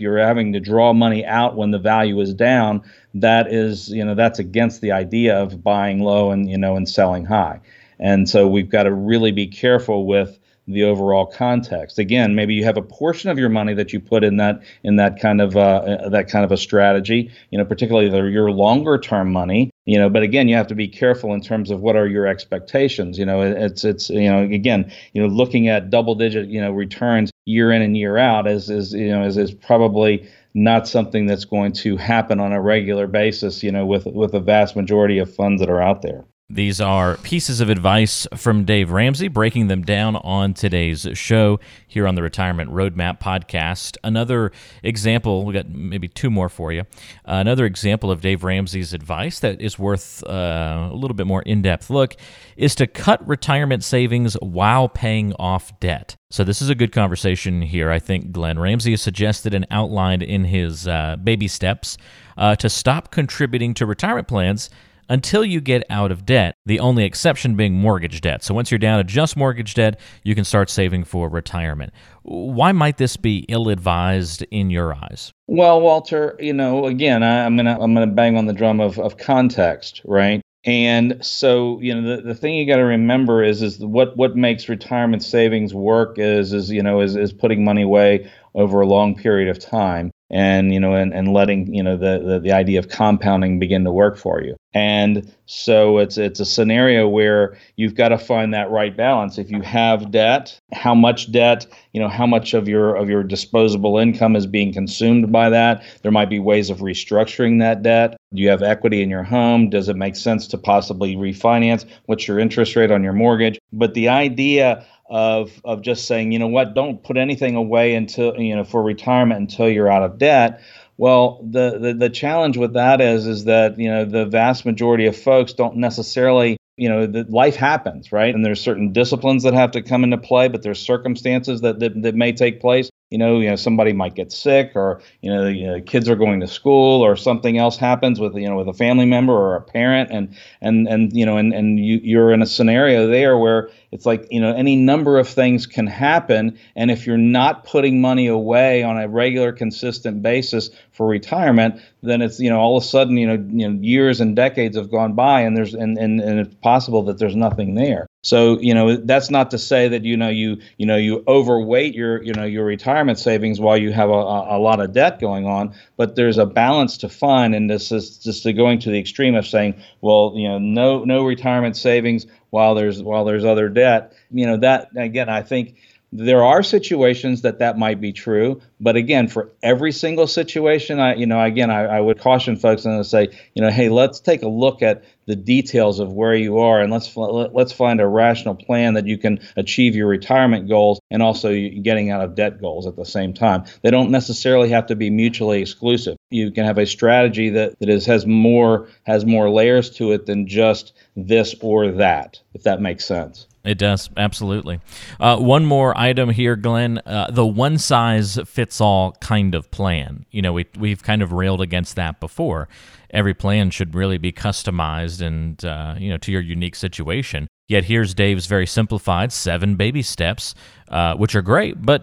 you're 0.00 0.18
having 0.18 0.52
to 0.52 0.60
draw 0.60 0.92
money 0.92 1.24
out 1.24 1.56
when 1.56 1.70
the 1.70 1.78
value 1.78 2.20
is 2.20 2.34
down, 2.34 2.82
that 3.14 3.52
is, 3.52 3.88
you 3.90 4.04
know, 4.04 4.14
that's 4.14 4.38
against 4.38 4.80
the 4.80 4.92
idea 4.92 5.38
of 5.38 5.62
buying 5.62 6.00
low 6.00 6.30
and 6.30 6.48
you 6.50 6.58
know 6.58 6.76
and 6.76 6.88
selling 6.88 7.24
high. 7.24 7.60
And 8.00 8.28
so 8.28 8.46
we've 8.46 8.70
got 8.70 8.84
to 8.84 8.92
really 8.92 9.32
be 9.32 9.48
careful 9.48 10.06
with 10.06 10.38
the 10.68 10.84
overall 10.84 11.26
context. 11.26 11.98
Again, 11.98 12.34
maybe 12.34 12.54
you 12.54 12.62
have 12.64 12.76
a 12.76 12.82
portion 12.82 13.30
of 13.30 13.38
your 13.38 13.48
money 13.48 13.72
that 13.74 13.92
you 13.92 14.00
put 14.00 14.22
in 14.22 14.36
that 14.36 14.62
in 14.84 14.96
that 14.96 15.18
kind 15.18 15.40
of 15.40 15.56
uh, 15.56 16.08
that 16.10 16.28
kind 16.28 16.44
of 16.44 16.52
a 16.52 16.56
strategy. 16.56 17.30
You 17.50 17.58
know, 17.58 17.64
particularly 17.64 18.10
your 18.30 18.50
longer 18.50 18.98
term 18.98 19.32
money. 19.32 19.70
You 19.86 19.98
know, 19.98 20.10
but 20.10 20.22
again, 20.22 20.48
you 20.48 20.54
have 20.56 20.66
to 20.66 20.74
be 20.74 20.86
careful 20.86 21.32
in 21.32 21.40
terms 21.40 21.70
of 21.70 21.80
what 21.80 21.96
are 21.96 22.06
your 22.06 22.26
expectations. 22.26 23.18
You 23.18 23.24
know, 23.24 23.40
it's 23.40 23.84
it's 23.84 24.10
you 24.10 24.30
know 24.30 24.42
again, 24.42 24.92
you 25.14 25.22
know, 25.22 25.28
looking 25.28 25.68
at 25.68 25.90
double 25.90 26.14
digit 26.14 26.48
you 26.48 26.60
know 26.60 26.70
returns 26.70 27.30
year 27.48 27.72
in 27.72 27.82
and 27.82 27.96
year 27.96 28.18
out 28.18 28.46
is 28.46 28.68
is 28.68 28.92
you 28.92 29.08
know 29.08 29.24
is 29.24 29.36
is 29.36 29.52
probably 29.52 30.28
not 30.54 30.86
something 30.86 31.26
that's 31.26 31.44
going 31.44 31.72
to 31.72 31.96
happen 31.96 32.40
on 32.40 32.52
a 32.52 32.60
regular 32.60 33.06
basis. 33.06 33.62
You 33.62 33.72
know, 33.72 33.86
with 33.86 34.06
with 34.06 34.32
the 34.32 34.40
vast 34.40 34.76
majority 34.76 35.18
of 35.18 35.34
funds 35.34 35.60
that 35.60 35.70
are 35.70 35.82
out 35.82 36.02
there. 36.02 36.24
These 36.50 36.80
are 36.80 37.18
pieces 37.18 37.60
of 37.60 37.68
advice 37.68 38.26
from 38.34 38.64
Dave 38.64 38.90
Ramsey, 38.90 39.28
breaking 39.28 39.66
them 39.68 39.82
down 39.82 40.16
on 40.16 40.54
today's 40.54 41.06
show 41.12 41.60
here 41.86 42.06
on 42.06 42.14
the 42.14 42.22
Retirement 42.22 42.70
Roadmap 42.70 43.20
podcast. 43.20 43.98
Another 44.02 44.50
example, 44.82 45.44
we 45.44 45.52
got 45.52 45.68
maybe 45.68 46.08
two 46.08 46.30
more 46.30 46.48
for 46.48 46.72
you. 46.72 46.80
Uh, 47.26 47.34
another 47.34 47.66
example 47.66 48.10
of 48.10 48.22
Dave 48.22 48.44
Ramsey's 48.44 48.94
advice 48.94 49.40
that 49.40 49.60
is 49.60 49.78
worth 49.78 50.24
uh, 50.26 50.88
a 50.90 50.94
little 50.94 51.14
bit 51.14 51.26
more 51.26 51.42
in 51.42 51.60
depth 51.60 51.90
look 51.90 52.16
is 52.56 52.74
to 52.76 52.86
cut 52.86 53.28
retirement 53.28 53.84
savings 53.84 54.32
while 54.40 54.88
paying 54.88 55.34
off 55.34 55.78
debt. 55.80 56.16
So, 56.30 56.44
this 56.44 56.62
is 56.62 56.70
a 56.70 56.74
good 56.74 56.92
conversation 56.92 57.60
here. 57.60 57.90
I 57.90 57.98
think 57.98 58.32
Glenn 58.32 58.58
Ramsey 58.58 58.92
has 58.92 59.02
suggested 59.02 59.52
and 59.52 59.66
outlined 59.70 60.22
in 60.22 60.44
his 60.44 60.88
uh, 60.88 61.16
baby 61.22 61.46
steps 61.46 61.98
uh, 62.38 62.56
to 62.56 62.70
stop 62.70 63.10
contributing 63.10 63.74
to 63.74 63.84
retirement 63.84 64.28
plans 64.28 64.70
until 65.08 65.44
you 65.44 65.60
get 65.60 65.84
out 65.90 66.10
of 66.10 66.26
debt, 66.26 66.56
the 66.66 66.80
only 66.80 67.04
exception 67.04 67.54
being 67.54 67.74
mortgage 67.74 68.20
debt. 68.20 68.42
So 68.42 68.54
once 68.54 68.70
you're 68.70 68.78
down 68.78 68.98
to 68.98 69.04
just 69.04 69.36
mortgage 69.36 69.74
debt, 69.74 70.00
you 70.22 70.34
can 70.34 70.44
start 70.44 70.70
saving 70.70 71.04
for 71.04 71.28
retirement. 71.28 71.92
Why 72.22 72.72
might 72.72 72.98
this 72.98 73.16
be 73.16 73.44
ill 73.48 73.68
advised 73.68 74.42
in 74.50 74.70
your 74.70 74.94
eyes? 74.94 75.32
Well, 75.46 75.80
Walter, 75.80 76.36
you 76.38 76.52
know, 76.52 76.86
again, 76.86 77.22
I, 77.22 77.44
am 77.44 77.56
gonna 77.56 77.78
I'm 77.80 77.94
gonna 77.94 78.06
bang 78.06 78.36
on 78.36 78.46
the 78.46 78.52
drum 78.52 78.80
of, 78.80 78.98
of 78.98 79.16
context, 79.16 80.02
right? 80.04 80.42
And 80.64 81.24
so, 81.24 81.80
you 81.80 81.94
know, 81.94 82.16
the, 82.16 82.22
the 82.22 82.34
thing 82.34 82.54
you 82.54 82.66
got 82.66 82.76
to 82.76 82.84
remember 82.84 83.42
is 83.42 83.62
is 83.62 83.78
what 83.78 84.16
what 84.16 84.36
makes 84.36 84.68
retirement 84.68 85.22
savings 85.22 85.72
work 85.72 86.18
is 86.18 86.52
is 86.52 86.70
you 86.70 86.82
know 86.82 87.00
is 87.00 87.16
is 87.16 87.32
putting 87.32 87.64
money 87.64 87.82
away 87.82 88.30
over 88.54 88.80
a 88.80 88.86
long 88.86 89.14
period 89.14 89.48
of 89.48 89.58
time 89.58 90.10
and 90.30 90.74
you 90.74 90.80
know 90.80 90.94
and, 90.94 91.14
and 91.14 91.32
letting 91.32 91.72
you 91.72 91.82
know 91.82 91.96
the, 91.96 92.22
the 92.24 92.40
the 92.40 92.52
idea 92.52 92.78
of 92.78 92.88
compounding 92.88 93.58
begin 93.58 93.84
to 93.84 93.92
work 93.92 94.18
for 94.18 94.42
you 94.42 94.56
and 94.74 95.32
so 95.46 95.98
it's 95.98 96.18
it's 96.18 96.40
a 96.40 96.44
scenario 96.44 97.08
where 97.08 97.56
you've 97.76 97.94
got 97.94 98.08
to 98.08 98.18
find 98.18 98.52
that 98.52 98.70
right 98.70 98.94
balance. 98.94 99.38
If 99.38 99.50
you 99.50 99.62
have 99.62 100.10
debt 100.10 100.60
how 100.72 100.94
much 100.94 101.32
debt 101.32 101.66
you 101.94 102.00
know 102.00 102.08
how 102.08 102.26
much 102.26 102.52
of 102.52 102.68
your 102.68 102.94
of 102.94 103.08
your 103.08 103.22
disposable 103.22 103.96
income 103.96 104.36
is 104.36 104.46
being 104.46 104.72
consumed 104.72 105.32
by 105.32 105.48
that? 105.48 105.82
There 106.02 106.12
might 106.12 106.28
be 106.28 106.38
ways 106.38 106.68
of 106.68 106.78
restructuring 106.78 107.60
that 107.60 107.82
debt. 107.82 108.16
Do 108.34 108.42
you 108.42 108.50
have 108.50 108.62
equity 108.62 109.02
in 109.02 109.08
your 109.08 109.22
home? 109.22 109.70
Does 109.70 109.88
it 109.88 109.96
make 109.96 110.16
sense 110.16 110.46
to 110.48 110.58
possibly 110.58 111.16
refinance? 111.16 111.86
What's 112.04 112.28
your 112.28 112.38
interest 112.38 112.76
rate 112.76 112.90
on 112.90 113.02
your 113.02 113.14
mortgage? 113.14 113.58
But 113.72 113.94
the 113.94 114.08
idea 114.08 114.84
of 115.08 115.50
of 115.64 115.82
just 115.82 116.06
saying, 116.06 116.32
you 116.32 116.38
know 116.38 116.48
what, 116.48 116.74
don't 116.74 117.02
put 117.02 117.16
anything 117.16 117.56
away 117.56 117.94
until 117.94 118.38
you 118.40 118.56
know 118.56 118.64
for 118.64 118.82
retirement 118.82 119.40
until 119.40 119.68
you're 119.68 119.90
out 119.90 120.02
of 120.02 120.18
debt. 120.18 120.60
Well, 120.96 121.40
the, 121.48 121.78
the 121.78 121.94
the 121.94 122.10
challenge 122.10 122.56
with 122.56 122.74
that 122.74 123.00
is 123.00 123.26
is 123.26 123.44
that 123.44 123.78
you 123.78 123.90
know 123.90 124.04
the 124.04 124.26
vast 124.26 124.66
majority 124.66 125.06
of 125.06 125.16
folks 125.16 125.52
don't 125.52 125.76
necessarily 125.76 126.58
you 126.76 126.88
know, 126.88 127.24
life 127.28 127.56
happens, 127.56 128.12
right? 128.12 128.32
And 128.32 128.44
there's 128.44 128.60
certain 128.60 128.92
disciplines 128.92 129.42
that 129.42 129.52
have 129.52 129.72
to 129.72 129.82
come 129.82 130.04
into 130.04 130.16
play, 130.16 130.46
but 130.46 130.62
there's 130.62 130.78
circumstances 130.78 131.62
that, 131.62 131.80
that, 131.80 132.00
that 132.02 132.14
may 132.14 132.32
take 132.32 132.60
place 132.60 132.88
you 133.10 133.16
know, 133.16 133.40
you 133.40 133.48
know, 133.48 133.56
somebody 133.56 133.94
might 133.94 134.14
get 134.14 134.30
sick, 134.30 134.72
or 134.74 135.00
you 135.22 135.32
know, 135.32 135.46
you 135.46 135.66
know, 135.66 135.80
kids 135.80 136.10
are 136.10 136.16
going 136.16 136.40
to 136.40 136.46
school, 136.46 137.00
or 137.00 137.16
something 137.16 137.56
else 137.56 137.78
happens 137.78 138.20
with 138.20 138.34
you 138.36 138.46
know 138.46 138.56
with 138.56 138.68
a 138.68 138.74
family 138.74 139.06
member 139.06 139.32
or 139.32 139.56
a 139.56 139.62
parent, 139.62 140.10
and 140.10 140.36
and 140.60 140.86
and 140.86 141.16
you 141.16 141.24
know, 141.24 141.38
and 141.38 141.54
and 141.54 141.78
you 141.80 142.00
you're 142.02 142.32
in 142.32 142.42
a 142.42 142.46
scenario 142.46 143.06
there 143.06 143.38
where 143.38 143.70
it's 143.92 144.04
like 144.04 144.26
you 144.30 144.40
know 144.40 144.54
any 144.54 144.76
number 144.76 145.18
of 145.18 145.26
things 145.26 145.66
can 145.66 145.86
happen, 145.86 146.58
and 146.76 146.90
if 146.90 147.06
you're 147.06 147.16
not 147.16 147.64
putting 147.64 148.00
money 148.00 148.26
away 148.26 148.82
on 148.82 148.98
a 148.98 149.08
regular, 149.08 149.52
consistent 149.52 150.22
basis 150.22 150.68
for 150.92 151.06
retirement, 151.06 151.80
then 152.02 152.20
it's 152.20 152.38
you 152.38 152.50
know 152.50 152.58
all 152.58 152.76
of 152.76 152.82
a 152.82 152.86
sudden 152.86 153.16
you 153.16 153.26
know 153.26 153.42
you 153.48 153.70
know 153.70 153.80
years 153.80 154.20
and 154.20 154.36
decades 154.36 154.76
have 154.76 154.90
gone 154.90 155.14
by, 155.14 155.40
and 155.40 155.56
there's 155.56 155.72
and 155.72 155.96
and, 155.96 156.20
and 156.20 156.40
it's 156.40 156.54
possible 156.56 157.02
that 157.04 157.18
there's 157.18 157.36
nothing 157.36 157.74
there. 157.74 158.07
So 158.28 158.60
you 158.60 158.74
know 158.74 158.96
that's 158.96 159.30
not 159.30 159.52
to 159.52 159.58
say 159.58 159.88
that 159.88 160.04
you 160.04 160.14
know 160.18 160.28
you 160.28 160.58
you 160.76 160.84
know 160.84 160.96
you 160.96 161.24
overweight 161.26 161.94
your 161.94 162.22
you 162.22 162.34
know 162.34 162.44
your 162.44 162.66
retirement 162.66 163.18
savings 163.18 163.58
while 163.58 163.78
you 163.78 163.90
have 163.90 164.10
a, 164.10 164.12
a 164.12 164.58
lot 164.58 164.80
of 164.80 164.92
debt 164.92 165.18
going 165.18 165.46
on, 165.46 165.74
but 165.96 166.14
there's 166.14 166.36
a 166.36 166.44
balance 166.44 166.98
to 166.98 167.08
find, 167.08 167.54
and 167.54 167.70
this 167.70 167.90
is 167.90 168.18
just 168.18 168.44
going 168.54 168.80
to 168.80 168.90
the 168.90 168.98
extreme 168.98 169.34
of 169.34 169.46
saying, 169.46 169.82
well, 170.02 170.34
you 170.36 170.46
know, 170.46 170.58
no 170.58 171.04
no 171.04 171.24
retirement 171.24 171.74
savings 171.74 172.26
while 172.50 172.74
there's 172.74 173.02
while 173.02 173.24
there's 173.24 173.46
other 173.46 173.70
debt. 173.70 174.12
You 174.30 174.46
know 174.46 174.56
that 174.58 174.90
again, 174.94 175.30
I 175.30 175.40
think 175.40 175.76
there 176.12 176.42
are 176.42 176.62
situations 176.62 177.42
that 177.42 177.58
that 177.58 177.78
might 177.78 178.00
be 178.00 178.12
true, 178.12 178.62
but 178.80 178.96
again, 178.96 179.28
for 179.28 179.50
every 179.62 179.92
single 179.92 180.26
situation, 180.26 180.98
I, 181.00 181.14
you 181.16 181.26
know, 181.26 181.42
again, 181.42 181.70
I, 181.70 181.84
I 181.84 182.00
would 182.00 182.18
caution 182.18 182.56
folks 182.56 182.86
and 182.86 183.04
say, 183.04 183.28
you 183.54 183.60
know, 183.60 183.70
hey, 183.70 183.90
let's 183.90 184.20
take 184.20 184.42
a 184.42 184.48
look 184.48 184.80
at 184.80 185.04
the 185.26 185.36
details 185.36 186.00
of 186.00 186.12
where 186.12 186.34
you 186.34 186.58
are, 186.58 186.80
and 186.80 186.90
let's 186.90 187.14
let's 187.14 187.72
find 187.72 188.00
a 188.00 188.06
rational 188.06 188.54
plan 188.54 188.94
that 188.94 189.06
you 189.06 189.18
can 189.18 189.40
achieve 189.56 189.94
your 189.94 190.08
retirement 190.08 190.68
goals 190.68 190.98
and 191.10 191.22
also 191.22 191.50
getting 191.82 192.10
out 192.10 192.22
of 192.22 192.34
debt 192.34 192.58
goals 192.58 192.86
at 192.86 192.96
the 192.96 193.04
same 193.04 193.34
time. 193.34 193.64
They 193.82 193.90
don't 193.90 194.10
necessarily 194.10 194.70
have 194.70 194.86
to 194.86 194.96
be 194.96 195.10
mutually 195.10 195.60
exclusive. 195.60 196.16
You 196.30 196.50
can 196.50 196.64
have 196.64 196.78
a 196.78 196.86
strategy 196.86 197.50
that 197.50 197.78
that 197.80 197.90
is 197.90 198.06
has 198.06 198.24
more 198.24 198.88
has 199.02 199.26
more 199.26 199.50
layers 199.50 199.90
to 199.96 200.12
it 200.12 200.24
than 200.24 200.46
just 200.46 200.94
this 201.16 201.54
or 201.60 201.92
that, 201.92 202.40
if 202.54 202.62
that 202.62 202.80
makes 202.80 203.04
sense. 203.04 203.46
It 203.68 203.76
does 203.76 204.08
absolutely. 204.16 204.80
Uh, 205.20 205.36
one 205.36 205.66
more 205.66 205.96
item 205.96 206.30
here, 206.30 206.56
Glenn. 206.56 207.02
Uh, 207.04 207.30
the 207.30 207.44
one 207.44 207.76
size 207.76 208.38
fits 208.46 208.80
all 208.80 209.12
kind 209.20 209.54
of 209.54 209.70
plan. 209.70 210.24
You 210.30 210.40
know, 210.40 210.54
we 210.54 210.64
we've 210.78 211.02
kind 211.02 211.20
of 211.20 211.32
railed 211.32 211.60
against 211.60 211.94
that 211.96 212.18
before. 212.18 212.70
Every 213.10 213.34
plan 213.34 213.68
should 213.70 213.94
really 213.94 214.16
be 214.16 214.32
customized 214.32 215.20
and 215.20 215.62
uh, 215.66 215.96
you 215.98 216.08
know 216.08 216.16
to 216.16 216.32
your 216.32 216.40
unique 216.40 216.76
situation. 216.76 217.46
Yet 217.68 217.84
here's 217.84 218.14
Dave's 218.14 218.46
very 218.46 218.66
simplified 218.66 219.34
seven 219.34 219.76
baby 219.76 220.00
steps, 220.00 220.54
uh, 220.88 221.16
which 221.16 221.34
are 221.34 221.42
great. 221.42 221.82
But 221.84 222.02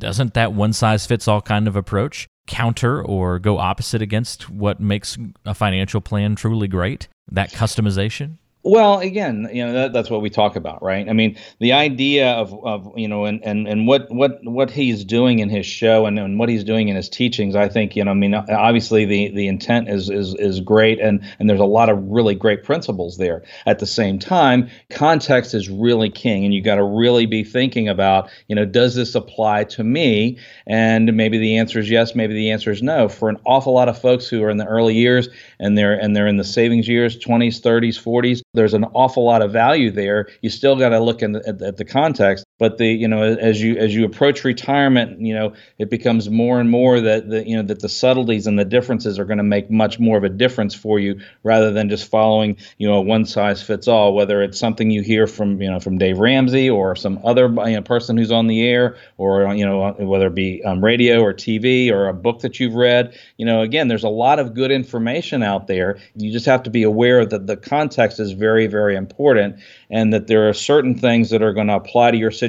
doesn't 0.00 0.34
that 0.34 0.52
one 0.52 0.72
size 0.72 1.06
fits 1.06 1.28
all 1.28 1.40
kind 1.40 1.68
of 1.68 1.76
approach 1.76 2.26
counter 2.48 3.00
or 3.00 3.38
go 3.38 3.58
opposite 3.58 4.02
against 4.02 4.50
what 4.50 4.80
makes 4.80 5.16
a 5.44 5.54
financial 5.54 6.00
plan 6.00 6.34
truly 6.34 6.66
great? 6.66 7.06
That 7.30 7.52
customization. 7.52 8.38
Well, 8.66 9.00
again, 9.00 9.46
you 9.52 9.66
know 9.66 9.74
that, 9.74 9.92
that's 9.92 10.08
what 10.08 10.22
we 10.22 10.30
talk 10.30 10.56
about, 10.56 10.82
right? 10.82 11.06
I 11.06 11.12
mean, 11.12 11.36
the 11.60 11.74
idea 11.74 12.30
of, 12.30 12.54
of 12.64 12.94
you 12.96 13.08
know, 13.08 13.26
and, 13.26 13.44
and, 13.44 13.68
and 13.68 13.86
what 13.86 14.10
what 14.10 14.38
what 14.42 14.70
he's 14.70 15.04
doing 15.04 15.40
in 15.40 15.50
his 15.50 15.66
show 15.66 16.06
and, 16.06 16.18
and 16.18 16.38
what 16.38 16.48
he's 16.48 16.64
doing 16.64 16.88
in 16.88 16.96
his 16.96 17.10
teachings, 17.10 17.54
I 17.56 17.68
think, 17.68 17.94
you 17.94 18.02
know, 18.02 18.12
I 18.12 18.14
mean, 18.14 18.32
obviously 18.34 19.04
the 19.04 19.28
the 19.32 19.48
intent 19.48 19.90
is 19.90 20.08
is 20.08 20.34
is 20.36 20.60
great, 20.60 20.98
and 20.98 21.22
and 21.38 21.50
there's 21.50 21.60
a 21.60 21.66
lot 21.66 21.90
of 21.90 22.02
really 22.04 22.34
great 22.34 22.64
principles 22.64 23.18
there. 23.18 23.42
At 23.66 23.80
the 23.80 23.86
same 23.86 24.18
time, 24.18 24.70
context 24.88 25.52
is 25.52 25.68
really 25.68 26.08
king, 26.08 26.46
and 26.46 26.54
you 26.54 26.62
got 26.62 26.76
to 26.76 26.84
really 26.84 27.26
be 27.26 27.44
thinking 27.44 27.90
about, 27.90 28.30
you 28.48 28.56
know, 28.56 28.64
does 28.64 28.94
this 28.94 29.14
apply 29.14 29.64
to 29.64 29.84
me? 29.84 30.38
And 30.66 31.14
maybe 31.14 31.36
the 31.36 31.58
answer 31.58 31.80
is 31.80 31.90
yes, 31.90 32.14
maybe 32.14 32.32
the 32.32 32.50
answer 32.50 32.70
is 32.70 32.82
no. 32.82 33.10
For 33.10 33.28
an 33.28 33.36
awful 33.44 33.74
lot 33.74 33.90
of 33.90 34.00
folks 34.00 34.26
who 34.26 34.42
are 34.42 34.48
in 34.48 34.56
the 34.56 34.66
early 34.66 34.94
years 34.94 35.28
and 35.60 35.76
they're 35.76 35.92
and 35.92 36.16
they're 36.16 36.26
in 36.26 36.38
the 36.38 36.44
savings 36.44 36.88
years, 36.88 37.18
20s, 37.18 37.60
30s, 37.60 38.02
40s 38.02 38.40
there's 38.54 38.74
an 38.74 38.84
awful 38.94 39.24
lot 39.24 39.42
of 39.42 39.52
value 39.52 39.90
there. 39.90 40.28
You 40.40 40.50
still 40.50 40.76
got 40.76 40.90
to 40.90 41.00
look 41.00 41.22
in 41.22 41.32
the, 41.32 41.46
at, 41.46 41.60
at, 41.60 41.76
the 41.76 41.84
context. 41.84 42.43
But 42.56 42.78
the 42.78 42.86
you 42.86 43.08
know 43.08 43.22
as 43.22 43.60
you 43.60 43.76
as 43.78 43.92
you 43.92 44.04
approach 44.04 44.44
retirement, 44.44 45.20
you 45.20 45.34
know 45.34 45.54
it 45.76 45.90
becomes 45.90 46.30
more 46.30 46.60
and 46.60 46.70
more 46.70 47.00
that 47.00 47.28
the 47.28 47.44
you 47.48 47.56
know 47.56 47.64
that 47.64 47.80
the 47.80 47.88
subtleties 47.88 48.46
and 48.46 48.56
the 48.56 48.64
differences 48.64 49.18
are 49.18 49.24
going 49.24 49.38
to 49.38 49.44
make 49.44 49.72
much 49.72 49.98
more 49.98 50.16
of 50.16 50.22
a 50.22 50.28
difference 50.28 50.72
for 50.72 51.00
you 51.00 51.20
rather 51.42 51.72
than 51.72 51.88
just 51.88 52.08
following 52.08 52.56
you 52.78 52.86
know 52.86 53.00
one 53.00 53.24
size 53.24 53.60
fits 53.60 53.88
all. 53.88 54.14
Whether 54.14 54.40
it's 54.40 54.56
something 54.56 54.92
you 54.92 55.02
hear 55.02 55.26
from 55.26 55.60
you 55.60 55.68
know 55.68 55.80
from 55.80 55.98
Dave 55.98 56.18
Ramsey 56.18 56.70
or 56.70 56.94
some 56.94 57.18
other 57.24 57.48
you 57.48 57.74
know, 57.74 57.82
person 57.82 58.16
who's 58.16 58.30
on 58.30 58.46
the 58.46 58.62
air, 58.62 58.98
or 59.18 59.52
you 59.52 59.66
know 59.66 59.90
whether 59.98 60.28
it 60.28 60.36
be 60.36 60.62
um, 60.62 60.82
radio 60.82 61.22
or 61.22 61.34
TV 61.34 61.90
or 61.90 62.06
a 62.06 62.14
book 62.14 62.38
that 62.42 62.60
you've 62.60 62.74
read. 62.74 63.18
You 63.36 63.46
know 63.46 63.62
again, 63.62 63.88
there's 63.88 64.04
a 64.04 64.08
lot 64.08 64.38
of 64.38 64.54
good 64.54 64.70
information 64.70 65.42
out 65.42 65.66
there. 65.66 65.98
You 66.14 66.30
just 66.30 66.46
have 66.46 66.62
to 66.62 66.70
be 66.70 66.84
aware 66.84 67.26
that 67.26 67.48
the 67.48 67.56
context 67.56 68.20
is 68.20 68.30
very 68.30 68.68
very 68.68 68.94
important, 68.94 69.56
and 69.90 70.12
that 70.12 70.28
there 70.28 70.48
are 70.48 70.54
certain 70.54 70.96
things 70.96 71.30
that 71.30 71.42
are 71.42 71.52
going 71.52 71.66
to 71.66 71.74
apply 71.74 72.12
to 72.12 72.16
your 72.16 72.30
situation, 72.30 72.43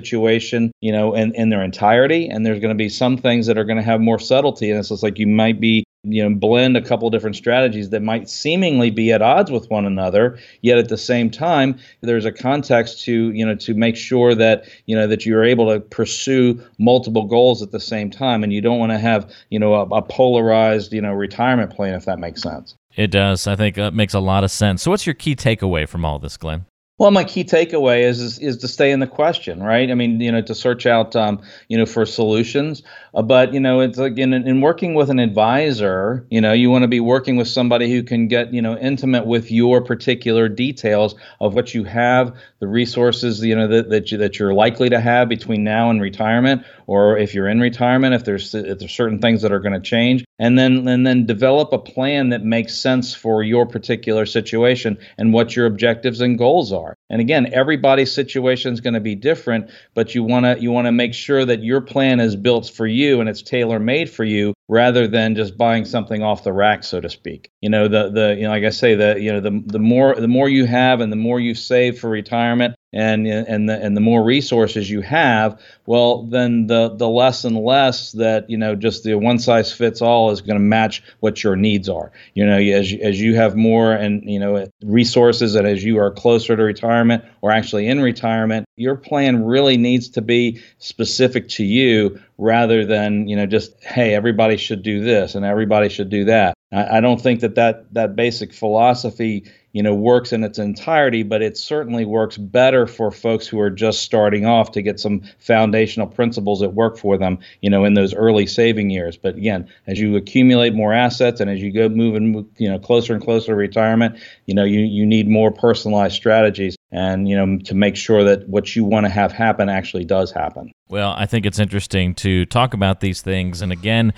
you 0.81 0.91
know, 0.91 1.13
in, 1.13 1.34
in 1.36 1.49
their 1.49 1.63
entirety. 1.63 2.27
And 2.27 2.45
there's 2.45 2.60
going 2.60 2.69
to 2.69 2.75
be 2.75 2.89
some 2.89 3.17
things 3.17 3.47
that 3.47 3.58
are 3.58 3.63
going 3.63 3.77
to 3.77 3.84
have 3.84 4.01
more 4.01 4.19
subtlety. 4.19 4.69
And 4.69 4.79
it's 4.79 4.89
just 4.89 5.03
like 5.03 5.19
you 5.19 5.27
might 5.27 5.60
be 5.60 5.84
you 6.08 6.21
know 6.21 6.36
blend 6.36 6.77
a 6.77 6.81
couple 6.81 7.10
different 7.10 7.36
strategies 7.36 7.89
that 7.89 8.03
might 8.03 8.29
seemingly 8.29 8.91
be 8.91 9.12
at 9.12 9.23
odds 9.23 9.49
with 9.49 9.67
one 9.71 9.88
another 9.88 10.38
yet 10.62 10.77
at 10.77 10.88
the 10.88 10.99
same 10.99 11.31
time 11.31 11.79
there's 12.01 12.25
a 12.25 12.31
context 12.31 13.03
to 13.03 13.31
you 13.31 13.43
know 13.43 13.55
to 13.55 13.73
make 13.73 13.95
sure 13.95 14.36
that 14.36 14.65
you 14.86 14.95
know 14.95 15.08
that 15.08 15.25
you're 15.25 15.43
able 15.43 15.73
to 15.73 15.79
pursue 15.79 16.62
multiple 16.77 17.25
goals 17.25 17.62
at 17.62 17.71
the 17.71 17.79
same 17.79 18.10
time. 18.10 18.43
And 18.43 18.53
you 18.53 18.62
don't 18.62 18.79
want 18.79 18.91
to 18.91 18.97
have 18.97 19.31
you 19.49 19.60
know 19.60 19.73
a, 19.73 19.86
a, 19.88 20.01
polarized 20.01 20.93
you 20.93 21.01
know 21.01 21.13
retirement 21.13 21.71
plan 21.71 21.93
if 21.93 22.05
that 22.05 22.19
makes 22.19 22.41
sense. 22.41 22.75
It 22.95 23.12
does. 23.12 23.47
I 23.47 23.55
think 23.55 23.75
that 23.75 23.93
makes 23.93 24.13
a 24.13 24.19
lot 24.19 24.43
of 24.43 24.51
sense. 24.51 24.84
So 24.84 24.91
what's 24.91 25.05
your 25.05 25.15
key 25.15 25.36
takeaway 25.36 25.88
from 25.88 26.05
all 26.05 26.19
this 26.19 26.38
glenn 26.38 26.65
well, 26.97 27.12
my 27.12 27.25
key 27.25 27.43
takeaway 27.43 28.03
is, 28.03 28.21
is, 28.21 28.39
is 28.39 28.58
to 28.58 28.69
stay 28.69 28.91
in 28.91 29.01
the 29.01 29.08
question, 29.08 29.62
right? 29.62 29.91
I 29.91 29.95
mean, 29.95 30.21
you 30.21 30.31
know, 30.31 30.41
to 30.41 30.55
search 30.55 30.86
out, 30.86 31.13
um, 31.13 31.41
you 31.67 31.77
know, 31.77 31.86
for 31.86 32.05
solutions. 32.05 32.84
Uh, 33.13 33.21
but 33.21 33.53
you 33.53 33.60
know, 33.60 33.81
it's 33.81 33.97
like 33.97 34.17
in, 34.17 34.34
in 34.34 34.62
working 34.62 34.93
with 34.93 35.10
an 35.10 35.19
advisor, 35.19 36.25
you 36.29 36.39
know, 36.39 36.53
you 36.53 36.69
want 36.69 36.84
to 36.84 36.88
be 36.88 37.01
working 37.01 37.36
with 37.36 37.49
somebody 37.49 37.91
who 37.91 38.01
can 38.01 38.29
get 38.29 38.53
you 38.53 38.62
know 38.62 38.77
intimate 38.77 39.25
with 39.25 39.51
your 39.51 39.81
particular 39.81 40.47
details 40.47 41.15
of 41.41 41.53
what 41.53 41.73
you 41.73 41.84
have, 41.84 42.34
the 42.60 42.67
resources, 42.67 43.43
you 43.43 43.55
know, 43.55 43.67
that 43.67 43.89
that, 43.89 44.12
you, 44.12 44.17
that 44.19 44.39
you're 44.39 44.53
likely 44.53 44.89
to 44.89 44.99
have 44.99 45.27
between 45.27 45.65
now 45.65 45.89
and 45.89 46.01
retirement, 46.01 46.65
or 46.88 47.17
if 47.17 47.34
you're 47.34 47.49
in 47.49 47.60
retirement, 47.60 48.13
if 48.13 48.23
there's 48.23 48.55
if 48.55 48.79
there's 48.79 48.93
certain 48.93 49.19
things 49.19 49.41
that 49.41 49.51
are 49.51 49.60
going 49.60 49.73
to 49.73 49.81
change, 49.81 50.23
and 50.39 50.58
then 50.58 50.88
and 50.88 51.05
then 51.05 51.25
develop 51.25 51.73
a 51.73 51.77
plan 51.77 52.29
that 52.29 52.43
makes 52.43 52.73
sense 52.73 53.13
for 53.13 53.43
your 53.43 53.65
particular 53.65 54.25
situation 54.25 54.97
and 55.17 55.34
what 55.34 55.58
your 55.58 55.65
objectives 55.65 56.21
and 56.21 56.38
goals 56.38 56.71
are 56.71 56.84
are. 56.85 56.97
And 57.09 57.21
again, 57.21 57.53
everybody's 57.53 58.13
situation 58.13 58.73
is 58.73 58.81
going 58.81 58.93
to 58.93 58.99
be 58.99 59.15
different, 59.15 59.69
but 59.93 60.15
you 60.15 60.23
want 60.23 60.45
to 60.45 60.61
you 60.61 60.71
want 60.71 60.85
to 60.85 60.91
make 60.91 61.13
sure 61.13 61.45
that 61.45 61.63
your 61.63 61.81
plan 61.81 62.19
is 62.19 62.35
built 62.35 62.69
for 62.69 62.87
you 62.87 63.19
and 63.19 63.29
it's 63.29 63.41
tailor 63.41 63.79
made 63.79 64.09
for 64.09 64.23
you 64.23 64.53
rather 64.67 65.08
than 65.08 65.36
just 65.36 65.58
buying 65.58 65.86
something 65.86 66.23
off 66.23 66.43
the 66.43 66.54
rack 66.54 66.84
so 66.84 66.99
to 66.99 67.10
speak. 67.10 67.51
You 67.62 67.69
know, 67.69 67.88
the 67.88 68.10
the 68.10 68.36
you 68.36 68.43
know 68.43 68.49
like 68.49 68.63
I 68.63 68.69
say 68.69 68.95
the 68.95 69.19
you 69.19 69.32
know 69.32 69.39
the 69.39 69.63
the 69.65 69.80
more 69.80 70.15
the 70.15 70.28
more 70.28 70.49
you 70.49 70.65
have 70.65 71.01
and 71.01 71.12
the 71.12 71.17
more 71.17 71.39
you 71.39 71.54
save 71.54 71.99
for 71.99 72.10
retirement, 72.10 72.75
and 72.93 73.28
and 73.28 73.69
the 73.69 73.80
and 73.80 73.95
the 73.95 74.01
more 74.01 74.23
resources 74.23 74.89
you 74.89 75.01
have, 75.01 75.62
well, 75.86 76.23
then 76.23 76.67
the 76.67 76.95
the 76.95 77.10
less 77.10 77.43
and 77.43 77.58
less 77.58 78.13
that 78.13 78.49
you 78.49 78.58
know 78.58 78.73
just 78.73 79.04
the 79.04 79.15
one 79.15 79.38
size 79.38 79.71
fits 79.71 80.01
all 80.01 80.32
is 80.32 80.41
going 80.41 80.58
to 80.58 80.63
match 80.63 81.04
what 81.19 81.43
your 81.43 81.56
needs 81.56 81.89
are. 81.89 82.12
You 82.34 82.45
know, 82.45 82.58
as 82.58 82.93
as 83.01 83.19
you 83.19 83.36
have 83.36 83.56
more 83.56 83.91
and 83.91 84.23
you 84.23 84.39
know 84.39 84.67
resources, 84.84 85.56
and 85.56 85.67
as 85.67 85.84
you 85.84 85.99
are 85.99 86.10
closer 86.10 86.56
to 86.56 86.63
retirement 86.63 87.23
or 87.41 87.51
actually 87.51 87.88
in 87.88 88.01
retirement, 88.01 88.65
your 88.78 88.95
plan 88.95 89.43
really 89.43 89.78
needs 89.78 90.10
to 90.10 90.21
be 90.21 90.62
specific 90.80 91.49
to 91.49 91.63
you 91.63 92.19
rather 92.37 92.85
than 92.85 93.27
you 93.27 93.35
know 93.35 93.45
just 93.45 93.83
hey 93.83 94.13
everybody 94.13 94.57
should 94.57 94.83
do 94.83 95.03
this 95.03 95.35
and 95.35 95.45
everybody 95.45 95.89
should 95.89 96.09
do 96.09 96.25
that. 96.25 96.55
I, 96.71 96.97
I 96.97 97.01
don't 97.01 97.21
think 97.21 97.41
that 97.41 97.55
that 97.55 97.93
that 97.93 98.15
basic 98.15 98.53
philosophy 98.53 99.45
you 99.71 99.83
know 99.83 99.93
works 99.93 100.31
in 100.31 100.43
its 100.43 100.57
entirety 100.57 101.23
but 101.23 101.41
it 101.41 101.57
certainly 101.57 102.05
works 102.05 102.37
better 102.37 102.87
for 102.87 103.11
folks 103.11 103.45
who 103.45 103.59
are 103.59 103.69
just 103.69 104.01
starting 104.01 104.45
off 104.45 104.71
to 104.71 104.81
get 104.81 104.99
some 104.99 105.21
foundational 105.39 106.07
principles 106.07 106.61
that 106.61 106.69
work 106.69 106.97
for 106.97 107.17
them 107.17 107.39
you 107.61 107.69
know 107.69 107.83
in 107.83 107.93
those 107.93 108.13
early 108.13 108.47
saving 108.47 108.89
years 108.89 109.17
but 109.17 109.35
again 109.35 109.67
as 109.85 109.99
you 109.99 110.15
accumulate 110.15 110.73
more 110.73 110.93
assets 110.93 111.41
and 111.41 111.49
as 111.49 111.61
you 111.61 111.71
go 111.71 111.89
moving 111.89 112.49
you 112.57 112.69
know 112.69 112.79
closer 112.79 113.13
and 113.13 113.23
closer 113.23 113.47
to 113.47 113.55
retirement 113.55 114.17
you 114.45 114.55
know 114.55 114.63
you 114.63 114.79
you 114.79 115.05
need 115.05 115.27
more 115.27 115.51
personalized 115.51 116.15
strategies 116.15 116.74
and 116.95 117.27
you 117.27 117.36
know 117.36 117.60
to 117.60 117.75
make 117.75 117.95
sure 117.95 118.23
that 118.23 118.47
what 118.47 118.75
you 118.75 118.84
want 118.86 119.05
to 119.05 119.10
have 119.10 119.31
happen 119.31 119.69
actually 119.69 120.05
does 120.05 120.31
happen 120.31 120.71
Well, 120.89 121.13
I 121.17 121.25
think 121.25 121.45
it's 121.45 121.60
interesting 121.60 122.15
to 122.15 122.45
talk 122.45 122.73
about 122.73 122.99
these 123.01 123.21
things. 123.21 123.62
And 123.62 123.71
again, 123.71 124.13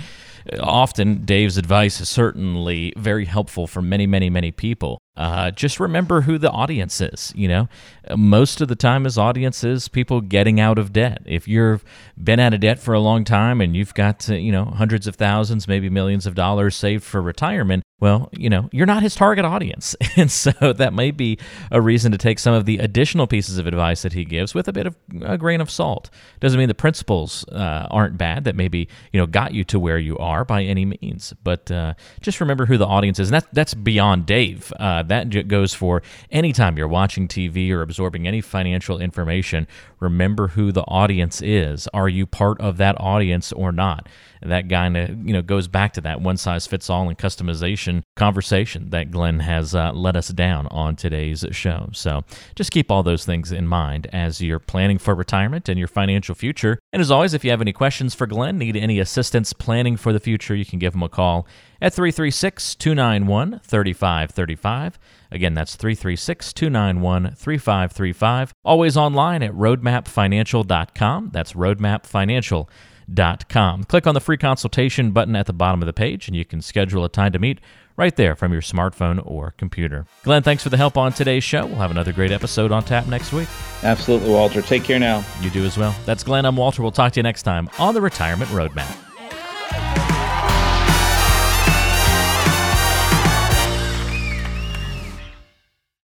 often 0.59 1.25
Dave's 1.25 1.57
advice 1.57 2.01
is 2.01 2.09
certainly 2.09 2.93
very 2.97 3.25
helpful 3.25 3.67
for 3.67 3.81
many, 3.81 4.05
many, 4.05 4.29
many 4.29 4.51
people. 4.51 4.99
Uh, 5.17 5.51
just 5.51 5.79
remember 5.79 6.21
who 6.21 6.37
the 6.37 6.51
audience 6.51 7.01
is. 7.01 7.33
You 7.35 7.47
know, 7.47 7.69
most 8.15 8.61
of 8.61 8.67
the 8.67 8.75
time, 8.75 9.03
his 9.03 9.17
audience 9.17 9.63
is 9.63 9.87
people 9.87 10.21
getting 10.21 10.59
out 10.59 10.77
of 10.77 10.93
debt. 10.93 11.23
If 11.25 11.47
you've 11.47 11.83
been 12.21 12.39
out 12.39 12.53
of 12.53 12.59
debt 12.59 12.79
for 12.79 12.93
a 12.93 12.99
long 12.99 13.23
time 13.23 13.59
and 13.59 13.75
you've 13.75 13.93
got 13.93 14.29
uh, 14.29 14.35
you 14.35 14.51
know 14.51 14.65
hundreds 14.65 15.07
of 15.07 15.15
thousands, 15.15 15.67
maybe 15.67 15.89
millions 15.89 16.25
of 16.25 16.35
dollars 16.35 16.75
saved 16.75 17.03
for 17.03 17.21
retirement, 17.21 17.83
well, 17.99 18.29
you 18.31 18.47
know, 18.47 18.69
you're 18.71 18.85
not 18.85 19.01
his 19.01 19.15
target 19.15 19.45
audience. 19.45 19.95
And 20.17 20.31
so 20.31 20.73
that 20.73 20.93
may 20.95 21.11
be 21.11 21.37
a 21.69 21.79
reason 21.79 22.11
to 22.11 22.17
take 22.17 22.39
some 22.39 22.55
of 22.55 22.65
the 22.65 22.79
additional 22.79 23.27
pieces 23.27 23.59
of 23.59 23.67
advice 23.67 24.01
that 24.01 24.13
he 24.13 24.25
gives 24.25 24.55
with 24.55 24.67
a 24.67 24.73
bit 24.73 24.87
of 24.87 24.95
a 25.21 25.37
grain 25.37 25.61
of 25.61 25.69
salt. 25.69 26.09
Doesn't 26.39 26.57
mean 26.57 26.69
the 26.69 26.73
principles 26.73 27.45
uh, 27.49 27.87
aren't 27.91 28.17
bad 28.17 28.45
that 28.45 28.55
maybe, 28.55 28.87
you 29.13 29.19
know, 29.19 29.27
got 29.27 29.53
you 29.53 29.63
to 29.65 29.79
where 29.79 29.99
you 29.99 30.17
are 30.17 30.43
by 30.43 30.63
any 30.63 30.85
means. 30.85 31.33
But 31.43 31.69
uh, 31.69 31.93
just 32.19 32.41
remember 32.41 32.65
who 32.65 32.79
the 32.79 32.87
audience 32.87 33.19
is. 33.19 33.29
And 33.29 33.35
that, 33.35 33.47
that's 33.53 33.75
beyond 33.75 34.25
Dave. 34.25 34.73
That 35.07 35.47
goes 35.47 35.73
for 35.73 36.01
anytime 36.31 36.77
you're 36.77 36.87
watching 36.87 37.27
TV 37.27 37.71
or 37.71 37.81
absorbing 37.81 38.27
any 38.27 38.41
financial 38.41 38.99
information. 38.99 39.67
Remember 39.99 40.49
who 40.49 40.71
the 40.71 40.83
audience 40.83 41.41
is. 41.41 41.87
Are 41.93 42.09
you 42.09 42.25
part 42.25 42.59
of 42.61 42.77
that 42.77 42.99
audience 42.99 43.51
or 43.51 43.71
not? 43.71 44.07
That 44.41 44.69
kind 44.69 44.97
of 44.97 45.09
you 45.25 45.33
know 45.33 45.41
goes 45.41 45.67
back 45.67 45.93
to 45.93 46.01
that 46.01 46.21
one 46.21 46.37
size 46.37 46.67
fits 46.67 46.89
all 46.89 47.07
and 47.07 47.17
customization 47.17 48.03
conversation 48.15 48.89
that 48.89 49.11
Glenn 49.11 49.39
has 49.39 49.75
uh, 49.75 49.91
led 49.93 50.17
us 50.17 50.29
down 50.29 50.67
on 50.67 50.95
today's 50.95 51.45
show. 51.51 51.89
So 51.93 52.23
just 52.55 52.71
keep 52.71 52.91
all 52.91 53.03
those 53.03 53.25
things 53.25 53.51
in 53.51 53.67
mind 53.67 54.07
as 54.13 54.41
you're 54.41 54.59
planning 54.59 54.97
for 54.97 55.15
retirement 55.15 55.69
and 55.69 55.79
your 55.79 55.87
financial 55.87 56.35
future. 56.35 56.79
And 56.93 57.01
as 57.01 57.11
always, 57.11 57.33
if 57.33 57.43
you 57.43 57.51
have 57.51 57.61
any 57.61 57.73
questions 57.73 58.13
for 58.13 58.27
Glenn, 58.27 58.57
need 58.57 58.75
any 58.75 58.99
assistance 58.99 59.53
planning 59.53 59.97
for 59.97 60.13
the 60.13 60.19
future, 60.19 60.55
you 60.55 60.65
can 60.65 60.79
give 60.79 60.95
him 60.95 61.03
a 61.03 61.09
call 61.09 61.47
at 61.81 61.93
336 61.93 62.75
291 62.75 63.59
3535. 63.63 64.99
Again, 65.31 65.53
that's 65.53 65.75
336 65.75 66.53
291 66.53 67.35
3535. 67.35 68.53
Always 68.63 68.97
online 68.97 69.43
at 69.43 69.51
roadmapfinancial.com. 69.51 71.29
That's 71.33 71.53
roadmapfinancial.com. 71.53 72.67
Click 73.13 74.07
on 74.07 74.13
the 74.13 74.21
free 74.21 74.37
consultation 74.37 75.11
button 75.11 75.35
at 75.35 75.45
the 75.45 75.53
bottom 75.53 75.81
of 75.81 75.85
the 75.85 75.93
page 75.93 76.27
and 76.27 76.35
you 76.35 76.45
can 76.45 76.61
schedule 76.61 77.03
a 77.05 77.09
time 77.09 77.31
to 77.31 77.39
meet 77.39 77.59
right 77.95 78.15
there 78.15 78.35
from 78.35 78.51
your 78.53 78.61
smartphone 78.61 79.21
or 79.25 79.51
computer. 79.57 80.05
Glenn, 80.23 80.43
thanks 80.43 80.61
for 80.61 80.69
the 80.69 80.77
help 80.77 80.97
on 80.97 81.11
today's 81.13 81.43
show. 81.43 81.65
We'll 81.65 81.77
have 81.77 81.91
another 81.91 82.13
great 82.13 82.31
episode 82.31 82.71
on 82.71 82.83
tap 82.83 83.07
next 83.07 83.33
week. 83.33 83.47
Absolutely, 83.83 84.29
Walter. 84.29 84.61
Take 84.61 84.83
care 84.83 84.99
now. 84.99 85.25
You 85.41 85.49
do 85.49 85.65
as 85.65 85.77
well. 85.77 85.95
That's 86.05 86.23
Glenn. 86.23 86.45
I'm 86.45 86.55
Walter. 86.55 86.81
We'll 86.81 86.91
talk 86.91 87.13
to 87.13 87.19
you 87.19 87.23
next 87.23 87.43
time 87.43 87.69
on 87.79 87.93
the 87.93 88.01
Retirement 88.01 88.51
Roadmap. 88.51 90.06